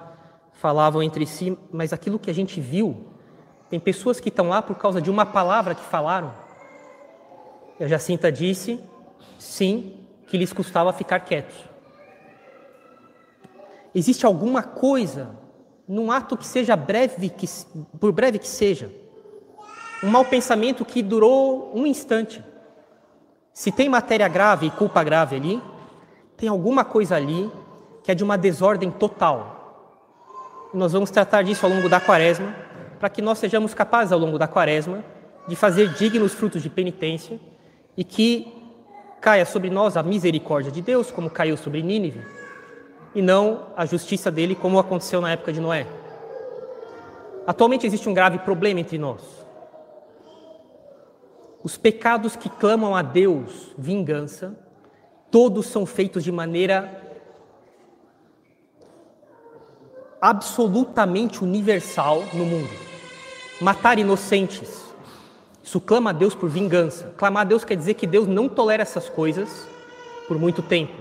falavam 0.51 1.01
entre 1.01 1.25
si, 1.25 1.57
mas 1.71 1.93
aquilo 1.93 2.19
que 2.19 2.29
a 2.29 2.33
gente 2.33 2.59
viu, 2.59 3.07
tem 3.69 3.79
pessoas 3.79 4.19
que 4.19 4.27
estão 4.27 4.49
lá 4.49 4.61
por 4.61 4.75
causa 4.75 5.01
de 5.01 5.09
uma 5.09 5.25
palavra 5.25 5.73
que 5.73 5.81
falaram. 5.81 6.33
E 7.79 7.83
a 7.85 7.87
Jacinta 7.87 8.29
disse, 8.29 8.83
sim, 9.39 10.05
que 10.27 10.37
lhes 10.37 10.51
custava 10.51 10.91
ficar 10.91 11.21
quietos. 11.21 11.55
Existe 13.95 14.25
alguma 14.25 14.61
coisa 14.61 15.35
num 15.87 16.11
ato 16.11 16.35
que 16.37 16.45
seja 16.45 16.75
breve, 16.75 17.29
que, 17.29 17.47
por 17.99 18.11
breve 18.11 18.37
que 18.37 18.47
seja, 18.47 18.91
um 20.03 20.09
mau 20.09 20.25
pensamento 20.25 20.83
que 20.83 21.01
durou 21.01 21.71
um 21.73 21.85
instante. 21.85 22.43
Se 23.53 23.71
tem 23.71 23.89
matéria 23.89 24.27
grave 24.27 24.67
e 24.67 24.71
culpa 24.71 25.03
grave 25.03 25.35
ali, 25.35 25.61
tem 26.37 26.47
alguma 26.47 26.85
coisa 26.85 27.15
ali 27.15 27.51
que 28.03 28.11
é 28.11 28.15
de 28.15 28.23
uma 28.23 28.37
desordem 28.37 28.89
total. 28.89 30.69
Nós 30.73 30.93
vamos 30.93 31.11
tratar 31.11 31.43
disso 31.43 31.65
ao 31.65 31.71
longo 31.71 31.89
da 31.89 31.99
quaresma, 31.99 32.55
para 32.99 33.09
que 33.09 33.21
nós 33.21 33.37
sejamos 33.39 33.73
capazes 33.73 34.11
ao 34.11 34.19
longo 34.19 34.39
da 34.39 34.47
quaresma 34.47 35.03
de 35.47 35.55
fazer 35.55 35.89
dignos 35.89 36.33
frutos 36.33 36.61
de 36.63 36.69
penitência 36.69 37.39
e 37.97 38.03
que 38.03 38.51
caia 39.19 39.45
sobre 39.45 39.69
nós 39.69 39.97
a 39.97 40.03
misericórdia 40.03 40.71
de 40.71 40.81
Deus, 40.81 41.11
como 41.11 41.29
caiu 41.29 41.57
sobre 41.57 41.83
Nínive, 41.83 42.21
e 43.13 43.21
não 43.21 43.67
a 43.75 43.85
justiça 43.85 44.31
dele, 44.31 44.55
como 44.55 44.79
aconteceu 44.79 45.19
na 45.19 45.31
época 45.31 45.51
de 45.51 45.59
Noé. 45.59 45.85
Atualmente 47.45 47.85
existe 47.85 48.07
um 48.07 48.13
grave 48.13 48.39
problema 48.39 48.79
entre 48.79 48.97
nós 48.97 49.40
Os 51.63 51.77
pecados 51.77 52.35
que 52.35 52.49
clamam 52.49 52.95
a 52.95 53.01
Deus 53.01 53.73
vingança, 53.77 54.55
todos 55.29 55.67
são 55.67 55.85
feitos 55.85 56.23
de 56.23 56.31
maneira 56.31 57.09
absolutamente 60.19 61.43
universal 61.43 62.23
no 62.33 62.45
mundo. 62.45 62.69
Matar 63.59 63.99
inocentes, 63.99 64.83
isso 65.63 65.79
clama 65.79 66.09
a 66.09 66.13
Deus 66.13 66.33
por 66.33 66.49
vingança. 66.49 67.13
Clamar 67.17 67.41
a 67.41 67.45
Deus 67.45 67.63
quer 67.63 67.75
dizer 67.75 67.93
que 67.93 68.07
Deus 68.07 68.27
não 68.27 68.49
tolera 68.49 68.81
essas 68.81 69.07
coisas 69.07 69.67
por 70.27 70.37
muito 70.39 70.61
tempo. 70.61 70.93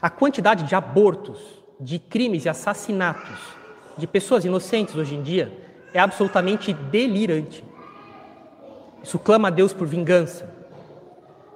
A 0.00 0.10
quantidade 0.10 0.64
de 0.64 0.74
abortos, 0.74 1.38
de 1.78 1.98
crimes 1.98 2.44
e 2.44 2.48
assassinatos 2.48 3.38
de 3.96 4.06
pessoas 4.06 4.44
inocentes 4.44 4.96
hoje 4.96 5.14
em 5.14 5.22
dia 5.22 5.52
é 5.92 6.00
absolutamente 6.00 6.72
delirante. 6.72 7.64
Isso 9.04 9.18
clama 9.18 9.48
a 9.48 9.50
Deus 9.50 9.74
por 9.74 9.86
vingança. 9.86 10.48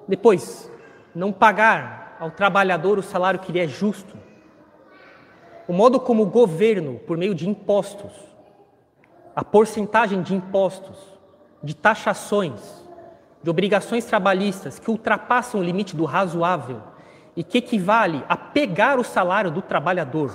Depois, 0.07 0.71
não 1.15 1.33
pagar 1.33 2.19
ao 2.21 2.31
trabalhador 2.31 2.99
o 2.99 3.03
salário 3.03 3.41
que 3.41 3.51
lhe 3.51 3.59
é 3.59 3.67
justo. 3.67 4.15
O 5.67 5.73
modo 5.73 5.99
como 5.99 6.25
o 6.25 6.31
governo, 6.31 6.99
por 7.07 7.17
meio 7.17 7.35
de 7.35 7.49
impostos, 7.49 8.13
a 9.35 9.43
porcentagem 9.43 10.21
de 10.21 10.35
impostos, 10.35 10.99
de 11.63 11.75
taxações, 11.75 12.85
de 13.43 13.49
obrigações 13.49 14.05
trabalhistas 14.05 14.79
que 14.79 14.91
ultrapassam 14.91 15.61
o 15.61 15.65
limite 15.65 15.97
do 15.97 16.05
razoável 16.05 16.83
e 17.35 17.43
que 17.43 17.59
equivale 17.59 18.23
a 18.29 18.37
pegar 18.37 18.99
o 18.99 19.05
salário 19.05 19.51
do 19.51 19.63
trabalhador. 19.63 20.35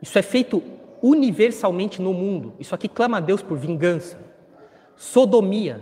Isso 0.00 0.18
é 0.18 0.22
feito 0.22 0.62
universalmente 1.02 2.00
no 2.00 2.14
mundo. 2.14 2.54
Isso 2.58 2.74
aqui 2.74 2.88
clama 2.88 3.18
a 3.18 3.20
Deus 3.20 3.42
por 3.42 3.58
vingança. 3.58 4.27
Sodomia. 4.98 5.80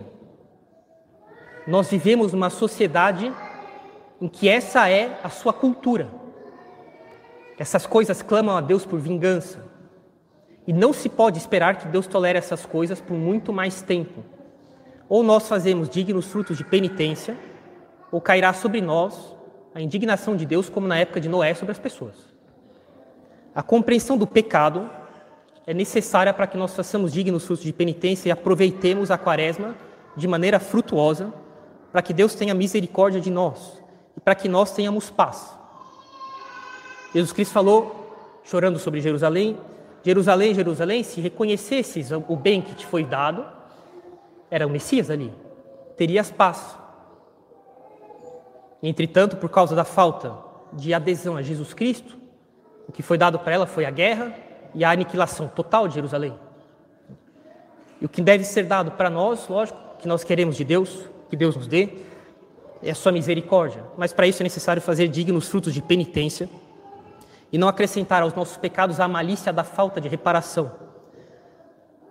Nós 1.66 1.88
vivemos 1.88 2.32
numa 2.32 2.50
sociedade 2.50 3.32
em 4.20 4.28
que 4.28 4.46
essa 4.46 4.88
é 4.90 5.18
a 5.24 5.30
sua 5.30 5.54
cultura. 5.54 6.08
Essas 7.58 7.86
coisas 7.86 8.20
clamam 8.20 8.54
a 8.54 8.60
Deus 8.60 8.84
por 8.84 9.00
vingança. 9.00 9.64
E 10.66 10.72
não 10.72 10.92
se 10.92 11.08
pode 11.08 11.38
esperar 11.38 11.76
que 11.76 11.88
Deus 11.88 12.06
tolere 12.06 12.38
essas 12.38 12.66
coisas 12.66 13.00
por 13.00 13.14
muito 13.14 13.54
mais 13.54 13.80
tempo. 13.80 14.22
Ou 15.08 15.22
nós 15.22 15.48
fazemos 15.48 15.88
dignos 15.88 16.26
frutos 16.26 16.58
de 16.58 16.64
penitência, 16.64 17.38
ou 18.12 18.20
cairá 18.20 18.52
sobre 18.52 18.82
nós 18.82 19.34
a 19.74 19.80
indignação 19.80 20.36
de 20.36 20.44
Deus, 20.44 20.68
como 20.68 20.86
na 20.86 20.98
época 20.98 21.20
de 21.20 21.28
Noé 21.28 21.54
sobre 21.54 21.72
as 21.72 21.78
pessoas. 21.78 22.16
A 23.54 23.62
compreensão 23.62 24.18
do 24.18 24.26
pecado 24.26 24.90
é 25.66 25.74
necessária 25.74 26.32
para 26.32 26.46
que 26.46 26.56
nós 26.56 26.74
façamos 26.74 27.12
dignos 27.12 27.44
frutos 27.44 27.64
de 27.64 27.72
penitência 27.72 28.28
e 28.28 28.32
aproveitemos 28.32 29.10
a 29.10 29.18
quaresma 29.18 29.74
de 30.16 30.28
maneira 30.28 30.60
frutuosa, 30.60 31.32
para 31.90 32.00
que 32.00 32.14
Deus 32.14 32.34
tenha 32.34 32.54
misericórdia 32.54 33.20
de 33.20 33.30
nós 33.30 33.82
e 34.16 34.20
para 34.20 34.34
que 34.34 34.48
nós 34.48 34.72
tenhamos 34.72 35.10
paz. 35.10 35.52
Jesus 37.12 37.32
Cristo 37.32 37.52
falou, 37.52 38.40
chorando 38.44 38.78
sobre 38.78 39.00
Jerusalém, 39.00 39.58
Jerusalém, 40.04 40.54
Jerusalém, 40.54 41.02
se 41.02 41.20
reconhecesses 41.20 42.10
o 42.12 42.36
bem 42.36 42.62
que 42.62 42.74
te 42.74 42.86
foi 42.86 43.02
dado, 43.04 43.44
era 44.48 44.66
o 44.66 44.70
Messias 44.70 45.10
ali, 45.10 45.32
terias 45.96 46.30
paz. 46.30 46.78
Entretanto, 48.80 49.36
por 49.36 49.50
causa 49.50 49.74
da 49.74 49.84
falta 49.84 50.36
de 50.72 50.94
adesão 50.94 51.36
a 51.36 51.42
Jesus 51.42 51.74
Cristo, 51.74 52.16
o 52.86 52.92
que 52.92 53.02
foi 53.02 53.18
dado 53.18 53.38
para 53.40 53.52
ela 53.52 53.66
foi 53.66 53.84
a 53.84 53.90
guerra 53.90 54.45
e 54.76 54.84
a 54.84 54.90
aniquilação 54.90 55.48
total 55.48 55.88
de 55.88 55.94
Jerusalém. 55.94 56.34
E 58.00 58.04
o 58.04 58.08
que 58.08 58.20
deve 58.20 58.44
ser 58.44 58.64
dado 58.64 58.90
para 58.90 59.08
nós, 59.08 59.48
lógico, 59.48 59.78
que 59.98 60.06
nós 60.06 60.22
queremos 60.22 60.54
de 60.54 60.64
Deus, 60.64 61.08
que 61.30 61.36
Deus 61.36 61.56
nos 61.56 61.66
dê, 61.66 61.88
é 62.82 62.90
a 62.90 62.94
sua 62.94 63.10
misericórdia. 63.10 63.82
Mas 63.96 64.12
para 64.12 64.26
isso 64.26 64.42
é 64.42 64.44
necessário 64.44 64.82
fazer 64.82 65.08
dignos 65.08 65.48
frutos 65.48 65.72
de 65.72 65.80
penitência 65.80 66.46
e 67.50 67.56
não 67.56 67.68
acrescentar 67.68 68.22
aos 68.22 68.34
nossos 68.34 68.58
pecados 68.58 69.00
a 69.00 69.08
malícia 69.08 69.50
da 69.50 69.64
falta 69.64 69.98
de 69.98 70.08
reparação. 70.08 70.70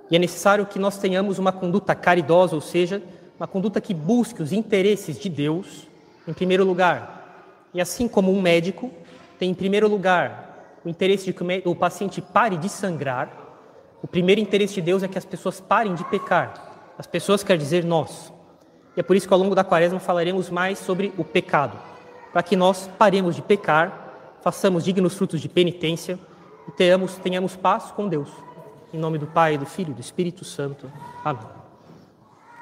E 0.09 0.15
é 0.15 0.19
necessário 0.19 0.65
que 0.65 0.79
nós 0.79 0.97
tenhamos 0.97 1.37
uma 1.37 1.51
conduta 1.51 1.93
caridosa, 1.93 2.55
ou 2.55 2.61
seja, 2.61 3.01
uma 3.37 3.47
conduta 3.47 3.79
que 3.79 3.93
busque 3.93 4.41
os 4.41 4.51
interesses 4.51 5.19
de 5.19 5.29
Deus 5.29 5.87
em 6.27 6.33
primeiro 6.33 6.65
lugar. 6.65 7.69
E 7.75 7.79
assim 7.79 8.07
como 8.07 8.33
um 8.33 8.41
médico 8.41 8.91
tem 9.37 9.51
em 9.51 9.53
primeiro 9.53 9.87
lugar 9.87 10.44
o 10.85 10.89
interesse 10.89 11.25
de 11.25 11.33
que 11.33 11.43
o 11.65 11.75
paciente 11.75 12.21
pare 12.21 12.55
de 12.55 12.69
sangrar, 12.69 13.29
o 14.01 14.07
primeiro 14.07 14.39
interesse 14.39 14.75
de 14.75 14.81
Deus 14.81 15.03
é 15.03 15.07
que 15.07 15.17
as 15.17 15.25
pessoas 15.25 15.59
parem 15.59 15.95
de 15.95 16.03
pecar. 16.05 16.93
As 16.97 17.07
pessoas 17.07 17.43
quer 17.43 17.57
dizer 17.57 17.83
nós. 17.83 18.31
E 18.95 18.99
é 18.99 19.03
por 19.03 19.15
isso 19.15 19.27
que 19.27 19.33
ao 19.33 19.39
longo 19.39 19.55
da 19.55 19.63
quaresma 19.63 19.99
falaremos 19.99 20.49
mais 20.49 20.79
sobre 20.79 21.11
o 21.17 21.23
pecado, 21.23 21.77
para 22.31 22.43
que 22.43 22.55
nós 22.55 22.89
paremos 22.97 23.35
de 23.35 23.41
pecar 23.41 24.05
façamos 24.45 24.83
dignos 24.83 25.15
frutos 25.15 25.41
de 25.41 25.49
penitência 25.49 26.19
e 26.67 26.71
tenhamos, 26.71 27.15
tenhamos 27.15 27.55
paz 27.55 27.85
com 27.85 28.07
Deus. 28.07 28.29
Em 28.93 28.97
nome 28.97 29.17
do 29.17 29.25
Pai, 29.25 29.57
do 29.57 29.65
Filho 29.65 29.89
e 29.89 29.95
do 29.95 30.01
Espírito 30.01 30.45
Santo. 30.45 30.91
Amém. 31.23 31.54